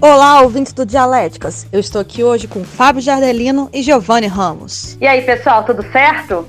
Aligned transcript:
Olá, 0.00 0.42
ouvintes 0.42 0.72
do 0.72 0.86
Dialéticas. 0.86 1.66
Eu 1.72 1.80
estou 1.80 2.00
aqui 2.00 2.22
hoje 2.22 2.46
com 2.46 2.62
Fábio 2.62 3.02
Jardelino 3.02 3.68
e 3.72 3.82
Giovanni 3.82 4.28
Ramos. 4.28 4.96
E 5.00 5.06
aí, 5.08 5.22
pessoal, 5.22 5.64
tudo 5.64 5.82
certo? 5.90 6.46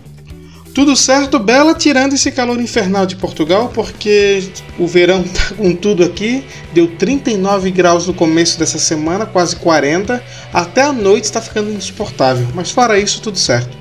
Tudo 0.75 0.95
certo, 0.95 1.39
Bela, 1.39 1.73
tirando 1.73 2.13
esse 2.13 2.31
calor 2.31 2.61
infernal 2.61 3.07
de 3.07 3.15
Portugal, 3.15 3.71
porque 3.73 4.51
o 4.77 4.85
verão 4.85 5.23
tá 5.23 5.55
com 5.57 5.75
tudo 5.75 6.03
aqui. 6.03 6.45
Deu 6.73 6.95
39 6.95 7.71
graus 7.71 8.05
no 8.05 8.13
começo 8.13 8.59
dessa 8.59 8.77
semana, 8.77 9.25
quase 9.25 9.55
40. 9.55 10.23
Até 10.53 10.83
a 10.83 10.93
noite 10.93 11.23
está 11.23 11.41
ficando 11.41 11.71
insuportável. 11.71 12.47
Mas 12.53 12.69
fora 12.69 12.99
isso, 12.99 13.19
tudo 13.19 13.39
certo. 13.39 13.75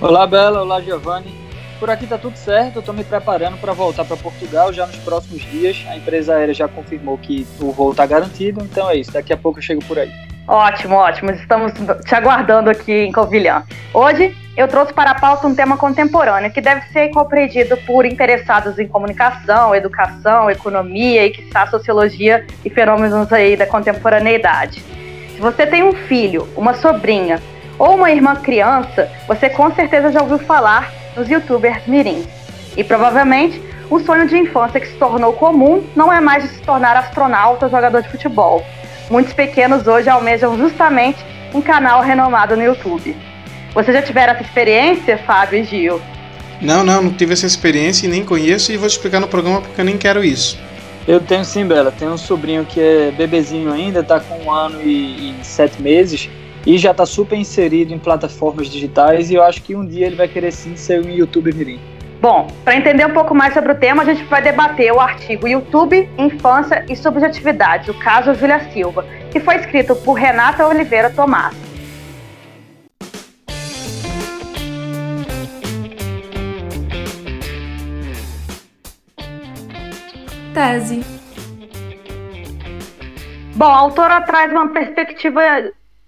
Olá, 0.00 0.24
Bela. 0.24 0.62
Olá, 0.62 0.80
Giovanni. 0.80 1.39
Por 1.80 1.88
aqui 1.88 2.06
tá 2.06 2.18
tudo 2.18 2.36
certo, 2.36 2.76
eu 2.76 2.82
tô 2.82 2.92
me 2.92 3.02
preparando 3.02 3.56
para 3.56 3.72
voltar 3.72 4.04
para 4.04 4.14
Portugal 4.14 4.70
já 4.70 4.86
nos 4.86 4.96
próximos 4.96 5.40
dias. 5.40 5.82
A 5.88 5.96
empresa 5.96 6.36
aérea 6.36 6.52
já 6.52 6.68
confirmou 6.68 7.16
que 7.16 7.46
o 7.58 7.72
voo 7.72 7.94
tá 7.94 8.04
garantido, 8.04 8.62
então 8.62 8.90
é 8.90 8.96
isso. 8.96 9.10
Daqui 9.10 9.32
a 9.32 9.36
pouco 9.36 9.60
eu 9.60 9.62
chego 9.62 9.82
por 9.86 9.98
aí. 9.98 10.12
Ótimo, 10.46 10.96
ótimo. 10.96 11.30
Estamos 11.30 11.72
te 12.04 12.14
aguardando 12.14 12.68
aqui 12.68 12.92
em 12.92 13.10
Covilhã. 13.10 13.62
Hoje 13.94 14.36
eu 14.58 14.68
trouxe 14.68 14.92
para 14.92 15.12
a 15.12 15.14
pauta 15.14 15.46
um 15.46 15.54
tema 15.54 15.78
contemporâneo 15.78 16.52
que 16.52 16.60
deve 16.60 16.82
ser 16.88 17.08
compreendido 17.12 17.74
por 17.78 18.04
interessados 18.04 18.78
em 18.78 18.86
comunicação, 18.86 19.74
educação, 19.74 20.50
economia 20.50 21.24
e, 21.24 21.30
quiçá, 21.30 21.66
sociologia 21.66 22.46
e 22.62 22.68
fenômenos 22.68 23.32
aí 23.32 23.56
da 23.56 23.66
contemporaneidade. 23.66 24.84
Se 25.34 25.40
você 25.40 25.66
tem 25.66 25.82
um 25.82 25.94
filho, 25.94 26.46
uma 26.54 26.74
sobrinha 26.74 27.40
ou 27.78 27.94
uma 27.94 28.10
irmã 28.10 28.36
criança, 28.36 29.10
você 29.26 29.48
com 29.48 29.74
certeza 29.74 30.12
já 30.12 30.20
ouviu 30.20 30.38
falar 30.40 30.99
dos 31.14 31.28
youtubers 31.28 31.86
mirins. 31.86 32.26
E 32.76 32.84
provavelmente 32.84 33.60
o 33.90 33.98
sonho 33.98 34.26
de 34.28 34.38
infância 34.38 34.78
que 34.78 34.86
se 34.86 34.94
tornou 34.94 35.32
comum 35.32 35.82
não 35.96 36.12
é 36.12 36.20
mais 36.20 36.44
de 36.44 36.50
se 36.50 36.60
tornar 36.60 36.96
astronauta 36.96 37.66
ou 37.66 37.70
jogador 37.70 38.02
de 38.02 38.08
futebol. 38.08 38.64
Muitos 39.10 39.32
pequenos 39.32 39.86
hoje 39.86 40.08
almejam 40.08 40.56
justamente 40.56 41.18
um 41.52 41.60
canal 41.60 42.00
renomado 42.00 42.56
no 42.56 42.62
YouTube. 42.62 43.16
Você 43.74 43.92
já 43.92 44.00
tiveram 44.00 44.34
essa 44.34 44.42
experiência, 44.42 45.18
Fábio 45.18 45.60
e 45.60 45.64
Gil? 45.64 46.00
Não, 46.60 46.84
não, 46.84 47.02
não 47.02 47.12
tive 47.12 47.32
essa 47.32 47.46
experiência 47.46 48.06
e 48.06 48.08
nem 48.08 48.24
conheço 48.24 48.70
e 48.70 48.76
vou 48.76 48.86
explicar 48.86 49.18
no 49.18 49.26
programa 49.26 49.60
porque 49.60 49.80
eu 49.80 49.84
nem 49.84 49.98
quero 49.98 50.22
isso. 50.22 50.58
Eu 51.08 51.18
tenho 51.18 51.44
sim, 51.44 51.66
Bela. 51.66 51.90
Tenho 51.90 52.12
um 52.12 52.18
sobrinho 52.18 52.64
que 52.64 52.80
é 52.80 53.10
bebezinho 53.10 53.72
ainda, 53.72 54.02
tá 54.02 54.20
com 54.20 54.44
um 54.44 54.52
ano 54.52 54.80
e, 54.82 55.30
e 55.30 55.34
sete 55.42 55.80
meses 55.82 56.28
e 56.66 56.76
já 56.78 56.90
está 56.90 57.06
super 57.06 57.38
inserido 57.38 57.92
em 57.92 57.98
plataformas 57.98 58.68
digitais 58.68 59.30
e 59.30 59.34
eu 59.34 59.42
acho 59.42 59.62
que 59.62 59.74
um 59.74 59.86
dia 59.86 60.06
ele 60.06 60.16
vai 60.16 60.28
querer 60.28 60.52
sim 60.52 60.76
ser 60.76 61.04
um 61.04 61.08
youtuber 61.08 61.54
mirim. 61.54 61.80
Bom, 62.20 62.48
para 62.64 62.76
entender 62.76 63.06
um 63.06 63.14
pouco 63.14 63.34
mais 63.34 63.54
sobre 63.54 63.72
o 63.72 63.74
tema, 63.74 64.02
a 64.02 64.04
gente 64.04 64.22
vai 64.24 64.42
debater 64.42 64.92
o 64.92 65.00
artigo 65.00 65.48
YouTube, 65.48 66.06
Infância 66.18 66.84
e 66.86 66.94
Subjetividade, 66.94 67.90
o 67.90 67.98
caso 67.98 68.34
Júlia 68.34 68.60
Silva, 68.72 69.06
que 69.30 69.40
foi 69.40 69.56
escrito 69.56 69.96
por 69.96 70.12
Renata 70.12 70.66
Oliveira 70.66 71.08
Tomás. 71.08 71.56
Tese. 80.52 81.02
Bom, 83.54 83.64
a 83.64 83.78
autora 83.78 84.20
traz 84.20 84.52
uma 84.52 84.68
perspectiva 84.68 85.40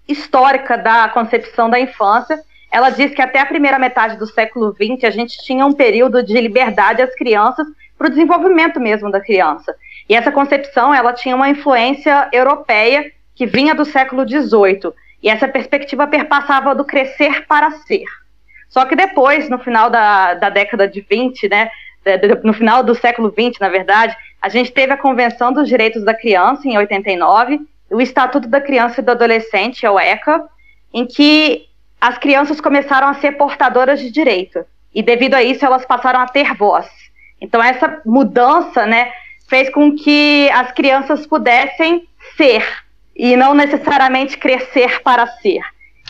histórica 0.07 0.77
da 0.77 1.07
concepção 1.09 1.69
da 1.69 1.79
infância. 1.79 2.39
Ela 2.71 2.89
diz 2.89 3.13
que 3.13 3.21
até 3.21 3.39
a 3.39 3.45
primeira 3.45 3.77
metade 3.77 4.17
do 4.17 4.25
século 4.25 4.73
XX 4.73 5.03
a 5.03 5.09
gente 5.09 5.37
tinha 5.43 5.65
um 5.65 5.73
período 5.73 6.23
de 6.23 6.33
liberdade 6.33 7.01
às 7.01 7.13
crianças 7.15 7.67
para 7.97 8.07
o 8.07 8.09
desenvolvimento 8.09 8.79
mesmo 8.79 9.11
da 9.11 9.21
criança. 9.21 9.75
E 10.09 10.15
essa 10.15 10.31
concepção 10.31 10.93
ela 10.93 11.13
tinha 11.13 11.35
uma 11.35 11.49
influência 11.49 12.27
europeia 12.31 13.11
que 13.35 13.45
vinha 13.45 13.73
do 13.73 13.85
século 13.85 14.27
XVIII. 14.27 14.93
E 15.21 15.29
essa 15.29 15.47
perspectiva 15.47 16.05
perpassava 16.05 16.75
do 16.75 16.83
crescer 16.83 17.45
para 17.47 17.71
ser. 17.71 18.03
Só 18.69 18.85
que 18.85 18.95
depois, 18.95 19.49
no 19.49 19.59
final 19.59 19.89
da, 19.89 20.33
da 20.33 20.49
década 20.49 20.87
de 20.87 20.99
20, 20.99 21.47
né, 21.47 21.69
no 22.43 22.53
final 22.53 22.83
do 22.83 22.93
século 22.95 23.29
20, 23.29 23.61
na 23.61 23.69
verdade, 23.69 24.15
a 24.41 24.49
gente 24.49 24.71
teve 24.71 24.91
a 24.91 24.97
Convenção 24.97 25.53
dos 25.53 25.69
Direitos 25.69 26.03
da 26.03 26.13
Criança, 26.13 26.67
em 26.67 26.77
89, 26.77 27.61
o 27.93 28.01
Estatuto 28.01 28.47
da 28.47 28.59
Criança 28.59 28.99
e 28.99 29.03
do 29.03 29.11
Adolescente, 29.11 29.85
o 29.85 29.99
ECA, 29.99 30.43
em 30.93 31.05
que 31.05 31.67
as 32.01 32.17
crianças 32.17 32.59
começaram 32.59 33.07
a 33.07 33.13
ser 33.15 33.33
portadoras 33.33 33.99
de 33.99 34.11
direito. 34.11 34.65
E 34.93 35.01
devido 35.01 35.35
a 35.35 35.43
isso, 35.43 35.65
elas 35.65 35.85
passaram 35.85 36.19
a 36.19 36.27
ter 36.27 36.53
voz. 36.55 36.87
Então, 37.39 37.63
essa 37.63 38.01
mudança 38.05 38.85
né, 38.85 39.11
fez 39.47 39.69
com 39.69 39.95
que 39.95 40.49
as 40.51 40.71
crianças 40.71 41.25
pudessem 41.25 42.07
ser 42.35 42.65
e 43.15 43.35
não 43.35 43.53
necessariamente 43.53 44.37
crescer 44.37 45.01
para 45.01 45.27
ser. 45.27 45.61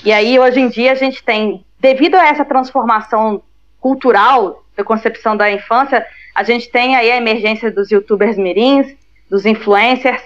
E 0.03 0.11
aí, 0.11 0.39
hoje 0.39 0.59
em 0.59 0.69
dia, 0.69 0.91
a 0.91 0.95
gente 0.95 1.23
tem, 1.23 1.65
devido 1.79 2.15
a 2.15 2.27
essa 2.27 2.45
transformação 2.45 3.41
cultural 3.79 4.63
da 4.75 4.83
concepção 4.83 5.35
da 5.35 5.51
infância, 5.51 6.05
a 6.33 6.43
gente 6.43 6.69
tem 6.69 6.95
aí 6.95 7.11
a 7.11 7.17
emergência 7.17 7.69
dos 7.69 7.91
youtubers 7.91 8.37
mirins, 8.37 8.95
dos 9.29 9.45
influencers 9.45 10.21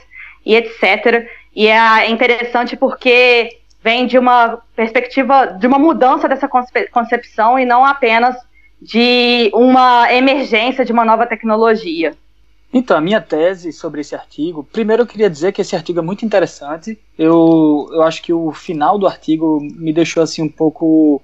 e 0.46 0.56
etc. 0.56 1.28
E 1.58 1.66
é 1.66 2.08
interessante 2.12 2.78
porque 2.78 3.62
vem 3.84 4.06
de 4.06 4.16
uma 4.16 4.60
perspectiva 4.76 5.48
de 5.48 5.66
uma 5.66 5.80
mudança 5.80 6.30
dessa 6.30 6.48
concepção 6.92 7.58
e 7.58 7.66
não 7.66 7.84
apenas 7.84 8.36
de 8.80 9.50
uma 9.52 10.14
emergência 10.14 10.86
de 10.86 10.92
uma 10.92 11.04
nova 11.04 11.26
tecnologia. 11.26 12.16
Então, 12.72 12.96
a 12.96 13.02
minha 13.02 13.20
tese 13.20 13.74
sobre 13.74 14.02
esse 14.02 14.14
artigo, 14.14 14.64
primeiro 14.72 15.02
eu 15.02 15.08
queria 15.08 15.32
dizer 15.32 15.52
que 15.52 15.62
esse 15.62 15.76
artigo 15.76 15.98
é 15.98 16.04
muito 16.04 16.24
interessante. 16.24 16.96
Eu, 17.18 17.90
eu 17.92 18.04
acho 18.04 18.22
que 18.22 18.32
o 18.32 18.52
final 18.52 19.00
do 19.00 19.08
artigo 19.08 19.60
me 19.60 19.92
deixou 19.92 20.22
assim 20.22 20.44
um 20.44 20.50
pouco 20.50 21.20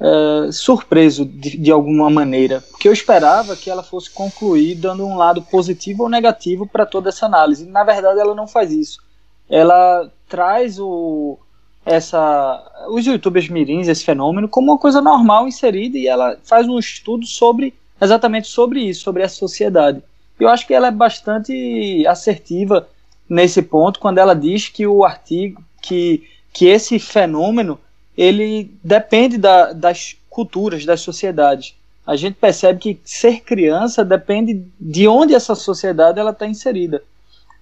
uh, 0.00 0.50
surpreso 0.50 1.26
de, 1.26 1.58
de 1.58 1.70
alguma 1.70 2.08
maneira, 2.08 2.64
porque 2.70 2.88
eu 2.88 2.94
esperava 2.94 3.54
que 3.54 3.68
ela 3.68 3.82
fosse 3.82 4.08
concluir 4.08 4.76
dando 4.76 5.04
um 5.04 5.18
lado 5.18 5.42
positivo 5.42 6.04
ou 6.04 6.08
negativo 6.08 6.66
para 6.66 6.86
toda 6.86 7.10
essa 7.10 7.26
análise. 7.26 7.66
Na 7.66 7.84
verdade, 7.84 8.18
ela 8.18 8.34
não 8.34 8.48
faz 8.48 8.72
isso 8.72 9.04
ela 9.48 10.10
traz 10.28 10.78
o, 10.78 11.38
essa, 11.84 12.86
os 12.90 13.06
youtubers 13.06 13.48
mirins, 13.48 13.88
esse 13.88 14.04
fenômeno, 14.04 14.48
como 14.48 14.72
uma 14.72 14.78
coisa 14.78 15.00
normal 15.00 15.46
inserida 15.46 15.96
e 15.96 16.08
ela 16.08 16.36
faz 16.42 16.66
um 16.68 16.78
estudo 16.78 17.24
sobre 17.26 17.72
exatamente 18.00 18.48
sobre 18.48 18.80
isso, 18.80 19.02
sobre 19.02 19.22
a 19.22 19.28
sociedade. 19.28 20.02
Eu 20.38 20.48
acho 20.48 20.66
que 20.66 20.74
ela 20.74 20.88
é 20.88 20.90
bastante 20.90 22.04
assertiva 22.06 22.88
nesse 23.28 23.62
ponto 23.62 24.00
quando 24.00 24.18
ela 24.18 24.34
diz 24.34 24.68
que 24.68 24.86
o 24.86 25.04
artigo, 25.04 25.62
que, 25.80 26.28
que 26.52 26.66
esse 26.66 26.98
fenômeno, 26.98 27.78
ele 28.18 28.70
depende 28.82 29.38
da, 29.38 29.72
das 29.72 30.16
culturas, 30.28 30.84
das 30.84 31.00
sociedades. 31.00 31.74
A 32.06 32.16
gente 32.16 32.34
percebe 32.34 32.78
que 32.78 33.00
ser 33.04 33.40
criança 33.40 34.04
depende 34.04 34.62
de 34.78 35.08
onde 35.08 35.34
essa 35.34 35.54
sociedade 35.54 36.18
ela 36.18 36.30
está 36.30 36.46
inserida 36.46 37.02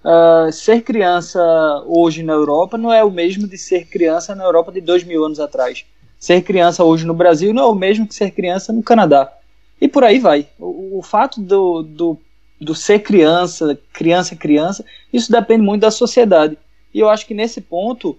uh, 0.05 0.51
ser 0.51 0.81
criança 0.81 1.41
hoje 1.87 2.21
na 2.21 2.33
Europa 2.33 2.77
não 2.77 2.93
é 2.93 3.03
o 3.03 3.11
mesmo 3.11 3.47
de 3.47 3.57
ser 3.57 3.87
criança 3.87 4.35
na 4.35 4.43
Europa 4.43 4.71
de 4.71 4.79
dois 4.79 5.03
mil 5.03 5.25
anos 5.25 5.39
atrás. 5.39 5.83
Ser 6.19 6.41
criança 6.41 6.83
hoje 6.83 7.05
no 7.05 7.13
Brasil 7.13 7.53
não 7.53 7.63
é 7.63 7.67
o 7.67 7.75
mesmo 7.75 8.07
que 8.07 8.15
ser 8.15 8.31
criança 8.31 8.71
no 8.71 8.83
Canadá. 8.83 9.31
E 9.81 9.87
por 9.87 10.03
aí 10.03 10.19
vai. 10.19 10.47
O, 10.57 10.99
o 10.99 11.01
fato 11.01 11.41
do, 11.41 11.83
do, 11.83 12.17
do 12.61 12.75
ser 12.75 12.99
criança, 12.99 13.77
criança 13.91 14.35
criança, 14.35 14.85
isso 15.11 15.31
depende 15.31 15.63
muito 15.63 15.81
da 15.81 15.91
sociedade. 15.91 16.57
E 16.93 16.99
eu 16.99 17.09
acho 17.09 17.25
que 17.25 17.33
nesse 17.33 17.59
ponto 17.59 18.17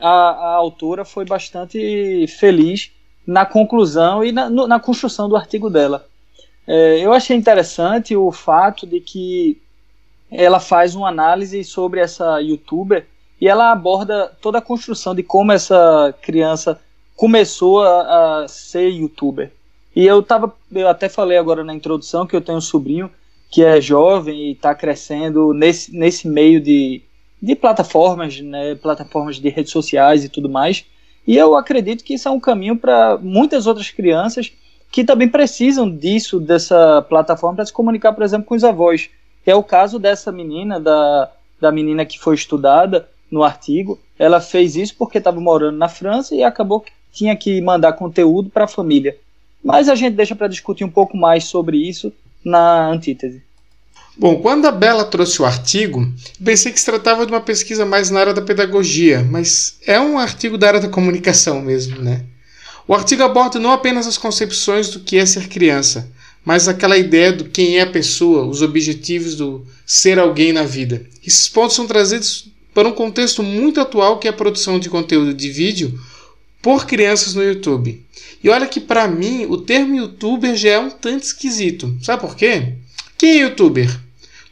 a, 0.00 0.08
a 0.08 0.54
autora 0.54 1.04
foi 1.04 1.24
bastante 1.24 2.26
feliz 2.38 2.90
na 3.26 3.44
conclusão 3.44 4.24
e 4.24 4.32
na, 4.32 4.48
no, 4.48 4.66
na 4.66 4.80
construção 4.80 5.28
do 5.28 5.36
artigo 5.36 5.70
dela. 5.70 6.06
É, 6.66 6.98
eu 6.98 7.12
achei 7.12 7.36
interessante 7.36 8.16
o 8.16 8.32
fato 8.32 8.86
de 8.86 9.00
que 9.00 9.60
ela 10.44 10.60
faz 10.60 10.94
uma 10.94 11.08
análise 11.08 11.64
sobre 11.64 12.00
essa 12.00 12.40
youtuber 12.40 13.06
e 13.40 13.48
ela 13.48 13.72
aborda 13.72 14.30
toda 14.40 14.58
a 14.58 14.62
construção 14.62 15.14
de 15.14 15.22
como 15.22 15.52
essa 15.52 16.14
criança 16.20 16.78
começou 17.14 17.82
a, 17.82 18.42
a 18.42 18.48
ser 18.48 18.88
youtuber. 18.90 19.50
E 19.94 20.04
eu 20.04 20.22
tava, 20.22 20.54
eu 20.70 20.88
até 20.88 21.08
falei 21.08 21.38
agora 21.38 21.64
na 21.64 21.74
introdução 21.74 22.26
que 22.26 22.36
eu 22.36 22.42
tenho 22.42 22.58
um 22.58 22.62
sobrinho 22.62 23.10
que 23.50 23.64
é 23.64 23.80
jovem 23.80 24.48
e 24.48 24.52
está 24.52 24.74
crescendo 24.74 25.54
nesse, 25.54 25.96
nesse 25.96 26.28
meio 26.28 26.60
de, 26.60 27.00
de 27.40 27.54
plataformas, 27.54 28.38
né, 28.40 28.74
plataformas 28.74 29.36
de 29.36 29.48
redes 29.48 29.72
sociais 29.72 30.22
e 30.22 30.28
tudo 30.28 30.50
mais. 30.50 30.84
E 31.26 31.36
eu 31.36 31.56
acredito 31.56 32.04
que 32.04 32.14
isso 32.14 32.28
é 32.28 32.30
um 32.30 32.40
caminho 32.40 32.76
para 32.76 33.16
muitas 33.16 33.66
outras 33.66 33.88
crianças 33.90 34.52
que 34.92 35.02
também 35.02 35.28
precisam 35.28 35.90
disso, 35.90 36.38
dessa 36.38 37.00
plataforma, 37.08 37.56
para 37.56 37.66
se 37.66 37.72
comunicar, 37.72 38.12
por 38.12 38.22
exemplo, 38.22 38.46
com 38.46 38.54
os 38.54 38.64
avós 38.64 39.08
que 39.46 39.50
é 39.52 39.54
o 39.54 39.62
caso 39.62 40.00
dessa 40.00 40.32
menina, 40.32 40.80
da, 40.80 41.30
da 41.60 41.70
menina 41.70 42.04
que 42.04 42.18
foi 42.18 42.34
estudada 42.34 43.08
no 43.30 43.44
artigo. 43.44 43.96
Ela 44.18 44.40
fez 44.40 44.74
isso 44.74 44.96
porque 44.98 45.18
estava 45.18 45.40
morando 45.40 45.78
na 45.78 45.88
França 45.88 46.34
e 46.34 46.42
acabou 46.42 46.80
que 46.80 46.90
tinha 47.12 47.36
que 47.36 47.60
mandar 47.60 47.92
conteúdo 47.92 48.50
para 48.50 48.64
a 48.64 48.68
família. 48.68 49.16
Mas 49.62 49.88
a 49.88 49.94
gente 49.94 50.14
deixa 50.14 50.34
para 50.34 50.48
discutir 50.48 50.82
um 50.82 50.90
pouco 50.90 51.16
mais 51.16 51.44
sobre 51.44 51.76
isso 51.76 52.12
na 52.44 52.88
antítese. 52.88 53.40
Bom, 54.16 54.40
quando 54.40 54.66
a 54.66 54.72
Bela 54.72 55.04
trouxe 55.04 55.40
o 55.40 55.44
artigo, 55.44 56.04
pensei 56.44 56.72
que 56.72 56.80
se 56.80 56.86
tratava 56.86 57.24
de 57.24 57.30
uma 57.30 57.40
pesquisa 57.40 57.86
mais 57.86 58.10
na 58.10 58.18
área 58.18 58.34
da 58.34 58.42
pedagogia, 58.42 59.22
mas 59.30 59.78
é 59.86 60.00
um 60.00 60.18
artigo 60.18 60.58
da 60.58 60.66
área 60.66 60.80
da 60.80 60.88
comunicação 60.88 61.62
mesmo, 61.62 62.02
né? 62.02 62.24
O 62.88 62.92
artigo 62.92 63.22
aborda 63.22 63.60
não 63.60 63.70
apenas 63.70 64.08
as 64.08 64.18
concepções 64.18 64.88
do 64.88 64.98
que 64.98 65.16
é 65.16 65.24
ser 65.24 65.48
criança, 65.48 66.10
mas 66.46 66.68
aquela 66.68 66.96
ideia 66.96 67.32
do 67.32 67.46
quem 67.46 67.76
é 67.76 67.82
a 67.82 67.90
pessoa, 67.90 68.46
os 68.46 68.62
objetivos 68.62 69.34
do 69.34 69.66
ser 69.84 70.16
alguém 70.16 70.52
na 70.52 70.62
vida. 70.62 71.04
Esses 71.26 71.48
pontos 71.48 71.74
são 71.74 71.88
trazidos 71.88 72.46
para 72.72 72.86
um 72.86 72.92
contexto 72.92 73.42
muito 73.42 73.80
atual 73.80 74.20
que 74.20 74.28
é 74.28 74.30
a 74.30 74.32
produção 74.32 74.78
de 74.78 74.88
conteúdo 74.88 75.34
de 75.34 75.50
vídeo 75.50 75.98
por 76.62 76.86
crianças 76.86 77.34
no 77.34 77.42
YouTube. 77.42 78.00
E 78.44 78.48
olha 78.48 78.68
que 78.68 78.78
para 78.78 79.08
mim 79.08 79.46
o 79.46 79.56
termo 79.56 79.96
youtuber 79.96 80.54
já 80.54 80.70
é 80.70 80.78
um 80.78 80.88
tanto 80.88 81.24
esquisito. 81.24 81.92
Sabe 82.00 82.20
por 82.20 82.36
quê? 82.36 82.74
Quem 83.18 83.40
é 83.40 83.42
youtuber? 83.42 84.00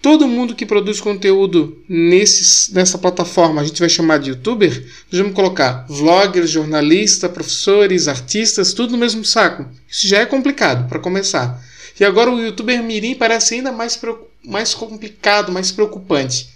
Todo 0.02 0.26
mundo 0.26 0.56
que 0.56 0.67
produz 0.67 1.00
conteúdo 1.00 1.81
nessa 1.88 2.99
plataforma 2.99 3.62
a 3.62 3.64
gente 3.64 3.79
vai 3.79 3.88
chamar 3.88 4.19
de 4.19 4.31
youtuber. 4.31 4.85
Nós 5.12 5.20
vamos 5.20 5.35
colocar 5.35 5.87
vloggers, 5.88 6.50
jornalistas, 6.50 7.31
professores, 7.31 8.08
artistas, 8.08 8.73
tudo 8.73 8.91
no 8.91 8.99
mesmo 8.99 9.25
saco. 9.25 9.64
Isso 9.88 10.08
já 10.08 10.19
é 10.19 10.26
complicado 10.26 10.88
para 10.88 10.99
começar. 10.99 11.62
E 11.99 12.05
agora 12.05 12.31
o 12.31 12.41
youtuber 12.41 12.82
mirim 12.82 13.14
parece 13.14 13.55
ainda 13.55 13.70
mais, 13.70 13.99
mais 14.44 14.75
complicado, 14.75 15.52
mais 15.52 15.70
preocupante. 15.70 16.49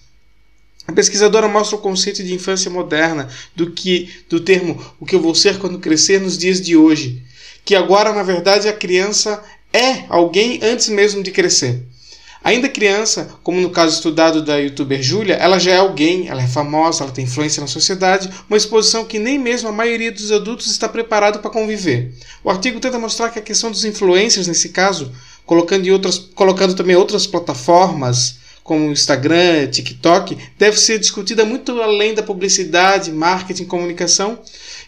A 0.87 0.93
pesquisadora 0.93 1.47
mostra 1.47 1.77
o 1.77 1.81
conceito 1.81 2.25
de 2.25 2.33
infância 2.33 2.71
moderna 2.71 3.29
do 3.55 3.71
que 3.71 4.11
do 4.29 4.41
termo 4.41 4.83
o 4.99 5.05
que 5.05 5.15
eu 5.15 5.21
vou 5.21 5.35
ser 5.35 5.59
quando 5.59 5.79
crescer 5.79 6.21
nos 6.21 6.39
dias 6.39 6.61
de 6.63 6.77
hoje, 6.77 7.23
que 7.63 7.75
agora 7.75 8.13
na 8.13 8.23
verdade 8.23 8.69
a 8.69 8.73
criança 8.73 9.45
é 9.71 10.05
alguém 10.09 10.61
antes 10.63 10.89
mesmo 10.89 11.23
de 11.23 11.31
crescer. 11.31 11.87
Ainda 12.43 12.69
criança, 12.69 13.37
como 13.43 13.61
no 13.61 13.69
caso 13.69 13.97
estudado 13.97 14.43
da 14.43 14.57
youtuber 14.57 15.03
Julia, 15.03 15.35
ela 15.35 15.59
já 15.59 15.73
é 15.73 15.77
alguém, 15.77 16.29
ela 16.29 16.43
é 16.43 16.47
famosa, 16.47 17.05
ela 17.05 17.13
tem 17.13 17.25
influência 17.25 17.61
na 17.61 17.67
sociedade, 17.67 18.31
uma 18.49 18.57
exposição 18.57 19.05
que 19.05 19.19
nem 19.19 19.39
mesmo 19.39 19.69
a 19.69 19.73
maioria 19.73 20.11
dos 20.11 20.33
adultos 20.33 20.69
está 20.69 20.89
preparado 20.89 21.41
para 21.41 21.51
conviver. 21.51 22.15
O 22.43 22.49
artigo 22.49 22.81
tenta 22.81 22.99
mostrar 22.99 23.29
que 23.29 23.39
a 23.39 23.43
questão 23.43 23.71
dos 23.71 23.85
influencers, 23.85 24.47
nesse 24.47 24.71
caso, 24.71 25.13
colocando, 25.49 25.87
em 25.87 25.91
outras, 25.91 26.19
colocando 26.19 26.75
também 26.75 26.95
outras 26.95 27.27
plataformas, 27.27 28.37
como 28.63 28.93
Instagram, 28.93 29.67
TikTok, 29.69 30.37
deve 30.59 30.79
ser 30.79 30.99
discutida 30.99 31.43
muito 31.43 31.81
além 31.81 32.13
da 32.13 32.23
publicidade, 32.23 33.11
marketing, 33.11 33.65
comunicação 33.65 34.39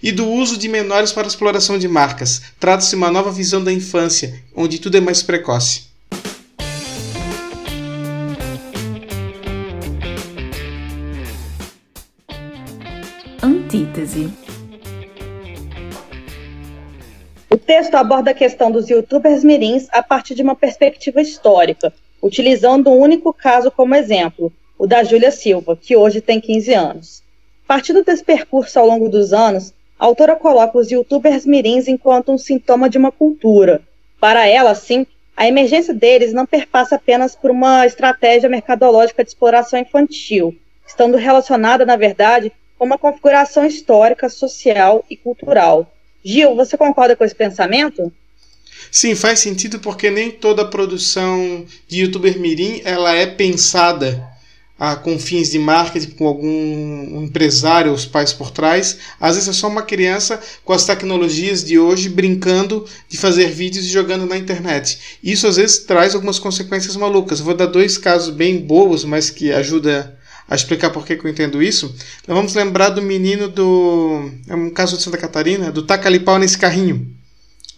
e 0.03 0.13
do 0.13 0.29
uso 0.29 0.59
de 0.59 0.69
menores 0.69 1.13
para 1.13 1.27
exploração 1.27 1.79
de 1.79 1.89
marcas. 1.89 2.43
Trata-se 2.61 2.91
de 2.91 2.97
uma 2.97 3.11
nova 3.11 3.33
visão 3.33 3.65
da 3.65 3.73
infância, 3.73 4.39
onde 4.55 4.79
tudo 4.79 4.99
é 4.99 5.01
mais 5.01 5.23
precoce. 5.23 5.85
Antítese. 13.43 14.50
O 17.53 17.59
texto 17.59 17.97
aborda 17.97 18.31
a 18.31 18.35
questão 18.35 18.71
dos 18.71 18.89
youtubers 18.89 19.43
mirins 19.43 19.89
a 19.91 20.05
partir 20.05 20.37
de 20.37 20.43
uma 20.43 20.55
perspectiva 20.55 21.21
histórica, 21.21 21.93
utilizando 22.23 22.89
um 22.89 22.97
único 22.97 23.33
caso 23.33 23.73
como 23.73 23.97
exemplo, 23.97 24.53
o 24.79 24.87
da 24.87 25.03
Júlia 25.03 25.33
Silva, 25.33 25.77
que 25.77 25.97
hoje 25.97 26.21
tem 26.21 26.41
15 26.41 26.73
anos. 26.73 27.25
Partindo 27.67 28.05
desse 28.05 28.23
percurso 28.23 28.79
ao 28.79 28.87
longo 28.87 29.09
dos 29.09 29.33
anos, 29.33 29.75
a 29.99 30.07
autora 30.07 30.37
coloca 30.37 30.79
os 30.79 30.93
youtubers 30.93 31.45
mirins 31.45 31.89
enquanto 31.89 32.31
um 32.31 32.39
sintoma 32.39 32.89
de 32.89 32.99
uma 32.99 33.11
cultura. 33.11 33.83
Para 34.21 34.47
ela, 34.47 34.73
sim, 34.77 35.05
a 35.37 35.49
emergência 35.49 35.93
deles 35.93 36.33
não 36.33 36.47
perpassa 36.47 36.95
apenas 36.95 37.35
por 37.35 37.51
uma 37.51 37.85
estratégia 37.85 38.49
mercadológica 38.49 39.25
de 39.25 39.31
exploração 39.31 39.81
infantil, 39.81 40.57
estando 40.87 41.17
relacionada, 41.17 41.85
na 41.85 41.97
verdade, 41.97 42.53
com 42.79 42.85
uma 42.85 42.97
configuração 42.97 43.67
histórica, 43.67 44.29
social 44.29 45.05
e 45.11 45.17
cultural. 45.17 45.91
Gil, 46.25 46.55
você 46.55 46.77
concorda 46.77 47.17
com 47.17 47.25
esse 47.25 47.35
pensamento? 47.35 48.13
Sim, 48.91 49.15
faz 49.15 49.41
sentido 49.41 49.79
porque 49.79 50.11
nem 50.11 50.31
toda 50.31 50.65
produção 50.65 51.65
de 51.87 52.01
youtuber 52.01 52.39
mirim 52.39 52.81
ela 52.85 53.15
é 53.15 53.27
pensada 53.27 54.29
ah, 54.81 54.97
com 54.97 55.19
fins 55.19 55.51
de 55.51 55.59
marketing, 55.59 56.13
com 56.13 56.27
algum 56.27 57.23
empresário, 57.23 57.93
os 57.93 58.07
pais 58.07 58.33
por 58.33 58.51
trás. 58.51 58.97
Às 59.21 59.35
vezes 59.35 59.51
é 59.51 59.53
só 59.53 59.69
uma 59.69 59.83
criança 59.83 60.41
com 60.65 60.73
as 60.73 60.87
tecnologias 60.87 61.63
de 61.63 61.79
hoje 61.79 62.09
brincando 62.09 62.87
de 63.07 63.19
fazer 63.19 63.51
vídeos 63.51 63.85
e 63.85 63.91
jogando 63.91 64.25
na 64.25 64.39
internet. 64.39 65.19
Isso 65.23 65.47
às 65.47 65.57
vezes 65.57 65.81
traz 65.81 66.15
algumas 66.15 66.39
consequências 66.39 66.97
malucas. 66.97 67.41
Vou 67.41 67.55
dar 67.55 67.67
dois 67.67 67.99
casos 67.99 68.35
bem 68.35 68.59
bobos, 68.59 69.05
mas 69.05 69.29
que 69.29 69.53
ajuda 69.53 70.19
a 70.51 70.57
explicar 70.57 70.91
por 70.91 71.07
que, 71.07 71.13
eu 71.13 71.31
entendo 71.31 71.63
isso, 71.63 71.95
nós 72.27 72.37
vamos 72.37 72.55
lembrar 72.55 72.89
do 72.89 73.01
menino 73.01 73.49
do. 73.49 74.33
É 74.49 74.55
um 74.57 74.69
caso 74.69 74.97
de 74.97 75.03
Santa 75.05 75.17
Catarina, 75.17 75.71
do 75.71 75.85
Taca 75.85 76.11
nesse 76.41 76.59
carrinho. 76.59 77.07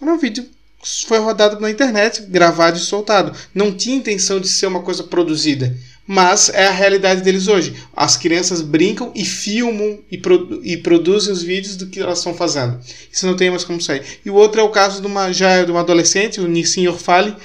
Era 0.00 0.10
um 0.10 0.18
vídeo 0.18 0.42
que 0.82 1.06
foi 1.06 1.18
rodado 1.18 1.60
na 1.60 1.70
internet, 1.70 2.22
gravado 2.22 2.78
e 2.78 2.80
soltado. 2.80 3.36
Não 3.54 3.72
tinha 3.72 3.94
intenção 3.94 4.40
de 4.40 4.48
ser 4.48 4.66
uma 4.66 4.80
coisa 4.80 5.04
produzida. 5.04 5.76
Mas 6.06 6.48
é 6.48 6.66
a 6.66 6.72
realidade 6.72 7.20
deles 7.20 7.46
hoje. 7.46 7.74
As 7.94 8.16
crianças 8.16 8.62
brincam 8.62 9.12
e 9.14 9.24
filmam 9.24 10.00
e, 10.10 10.16
produ 10.16 10.60
e 10.64 10.76
produzem 10.78 11.32
os 11.32 11.42
vídeos 11.42 11.76
do 11.76 11.86
que 11.86 12.00
elas 12.00 12.18
estão 12.18 12.34
fazendo. 12.34 12.80
Isso 13.12 13.26
não 13.26 13.36
tem 13.36 13.50
mais 13.50 13.64
como 13.64 13.80
sair. 13.80 14.02
E 14.24 14.30
o 14.30 14.34
outro 14.34 14.60
é 14.60 14.64
o 14.64 14.70
caso 14.70 15.00
de 15.00 15.06
uma, 15.06 15.30
já 15.30 15.62
de 15.62 15.70
uma 15.70 15.80
adolescente, 15.80 16.40
o 16.40 16.48
Nissin 16.48 16.88
Orfali, 16.88 17.36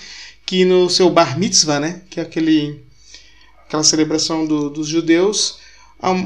que 0.46 0.66
no 0.66 0.90
seu 0.90 1.10
bar 1.10 1.38
mitzvah, 1.38 1.80
né, 1.80 2.02
que 2.10 2.20
é 2.20 2.24
aquele 2.24 2.87
aquela 3.68 3.84
celebração 3.84 4.46
do, 4.46 4.70
dos 4.70 4.88
judeus, 4.88 5.60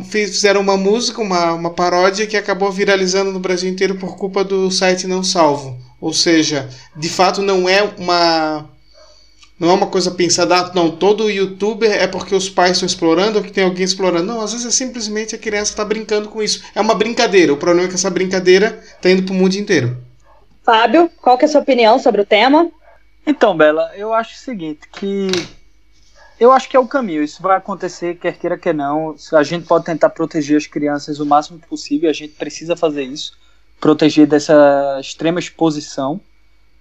fizeram 0.09 0.61
uma 0.61 0.77
música, 0.77 1.21
uma, 1.21 1.53
uma 1.53 1.69
paródia 1.71 2.27
que 2.27 2.37
acabou 2.37 2.71
viralizando 2.71 3.31
no 3.31 3.39
Brasil 3.39 3.69
inteiro 3.69 3.95
por 3.95 4.15
culpa 4.15 4.43
do 4.43 4.69
site 4.69 5.07
Não 5.07 5.23
Salvo. 5.23 5.77
Ou 5.99 6.13
seja, 6.13 6.69
de 6.95 7.09
fato 7.09 7.41
não 7.41 7.67
é 7.67 7.83
uma 7.97 8.69
não 9.59 9.69
é 9.69 9.73
uma 9.73 9.85
coisa 9.85 10.09
pensada, 10.09 10.57
ah, 10.57 10.71
não, 10.73 10.89
todo 10.89 11.29
youtuber 11.29 11.91
é 11.91 12.07
porque 12.07 12.33
os 12.33 12.49
pais 12.49 12.71
estão 12.71 12.87
explorando 12.87 13.37
ou 13.37 13.43
que 13.43 13.51
tem 13.51 13.63
alguém 13.63 13.83
explorando. 13.83 14.25
Não, 14.25 14.41
às 14.41 14.53
vezes 14.53 14.65
é 14.65 14.71
simplesmente 14.71 15.35
a 15.35 15.37
criança 15.37 15.71
está 15.71 15.85
brincando 15.85 16.29
com 16.29 16.41
isso. 16.41 16.63
É 16.73 16.81
uma 16.81 16.95
brincadeira. 16.95 17.53
O 17.53 17.57
problema 17.57 17.85
é 17.85 17.87
que 17.87 17.93
essa 17.93 18.09
brincadeira 18.09 18.81
está 18.83 19.11
indo 19.11 19.21
para 19.21 19.33
o 19.33 19.35
mundo 19.35 19.53
inteiro. 19.53 19.95
Fábio, 20.63 21.11
qual 21.21 21.37
que 21.37 21.45
é 21.45 21.47
a 21.47 21.51
sua 21.51 21.61
opinião 21.61 21.99
sobre 21.99 22.21
o 22.21 22.25
tema? 22.25 22.71
Então, 23.25 23.55
Bela, 23.55 23.91
eu 23.95 24.11
acho 24.11 24.33
o 24.33 24.39
seguinte, 24.39 24.81
que 24.91 25.29
eu 26.41 26.51
acho 26.51 26.67
que 26.67 26.75
é 26.75 26.79
o 26.79 26.87
caminho. 26.87 27.21
Isso 27.21 27.39
vai 27.39 27.55
acontecer, 27.55 28.15
quer 28.15 28.35
queira, 28.35 28.57
quer 28.57 28.73
não. 28.73 29.15
A 29.33 29.43
gente 29.43 29.67
pode 29.67 29.85
tentar 29.85 30.09
proteger 30.09 30.57
as 30.57 30.65
crianças 30.65 31.19
o 31.19 31.25
máximo 31.25 31.59
possível. 31.59 32.09
A 32.09 32.13
gente 32.13 32.33
precisa 32.33 32.75
fazer 32.75 33.03
isso, 33.03 33.37
proteger 33.79 34.25
dessa 34.25 34.97
extrema 34.99 35.39
exposição. 35.39 36.19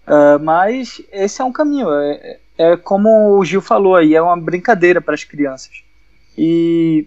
Uh, 0.09 0.43
mas 0.43 1.03
esse 1.13 1.43
é 1.43 1.45
um 1.45 1.53
caminho. 1.53 1.91
É, 1.93 2.39
é, 2.57 2.77
como 2.79 3.37
o 3.37 3.45
Gil 3.45 3.61
falou 3.61 3.97
aí, 3.97 4.15
é 4.15 4.23
uma 4.23 4.35
brincadeira 4.35 4.99
para 4.99 5.13
as 5.13 5.25
crianças. 5.25 5.83
E, 6.39 7.07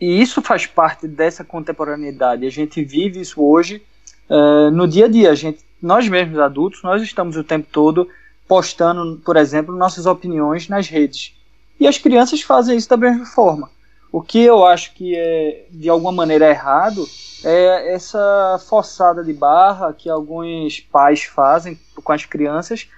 e 0.00 0.22
isso 0.22 0.40
faz 0.40 0.66
parte 0.66 1.08
dessa 1.08 1.42
contemporaneidade. 1.42 2.46
A 2.46 2.50
gente 2.50 2.84
vive 2.84 3.20
isso 3.20 3.42
hoje 3.42 3.82
uh, 4.30 4.70
no 4.70 4.86
dia 4.86 5.06
a 5.06 5.08
dia. 5.08 5.32
A 5.32 5.34
gente, 5.34 5.58
nós 5.82 6.08
mesmos 6.08 6.38
adultos, 6.38 6.84
nós 6.84 7.02
estamos 7.02 7.36
o 7.36 7.42
tempo 7.42 7.66
todo 7.72 8.08
postando, 8.46 9.20
por 9.24 9.36
exemplo, 9.36 9.74
nossas 9.74 10.06
opiniões 10.06 10.68
nas 10.68 10.86
redes. 10.86 11.34
E 11.78 11.86
as 11.86 11.98
crianças 11.98 12.42
fazem 12.42 12.76
isso 12.76 12.88
da 12.88 12.96
mesma 12.96 13.26
forma. 13.26 13.70
O 14.12 14.22
que 14.22 14.40
eu 14.40 14.64
acho 14.64 14.94
que 14.94 15.16
é 15.16 15.66
de 15.70 15.88
alguma 15.88 16.12
maneira 16.12 16.48
errado 16.48 17.04
é 17.44 17.92
essa 17.92 18.62
forçada 18.68 19.24
de 19.24 19.32
barra 19.32 19.92
que 19.92 20.08
alguns 20.08 20.80
pais 20.80 21.24
fazem 21.24 21.78
com 22.02 22.12
as 22.12 22.24
crianças 22.24 22.88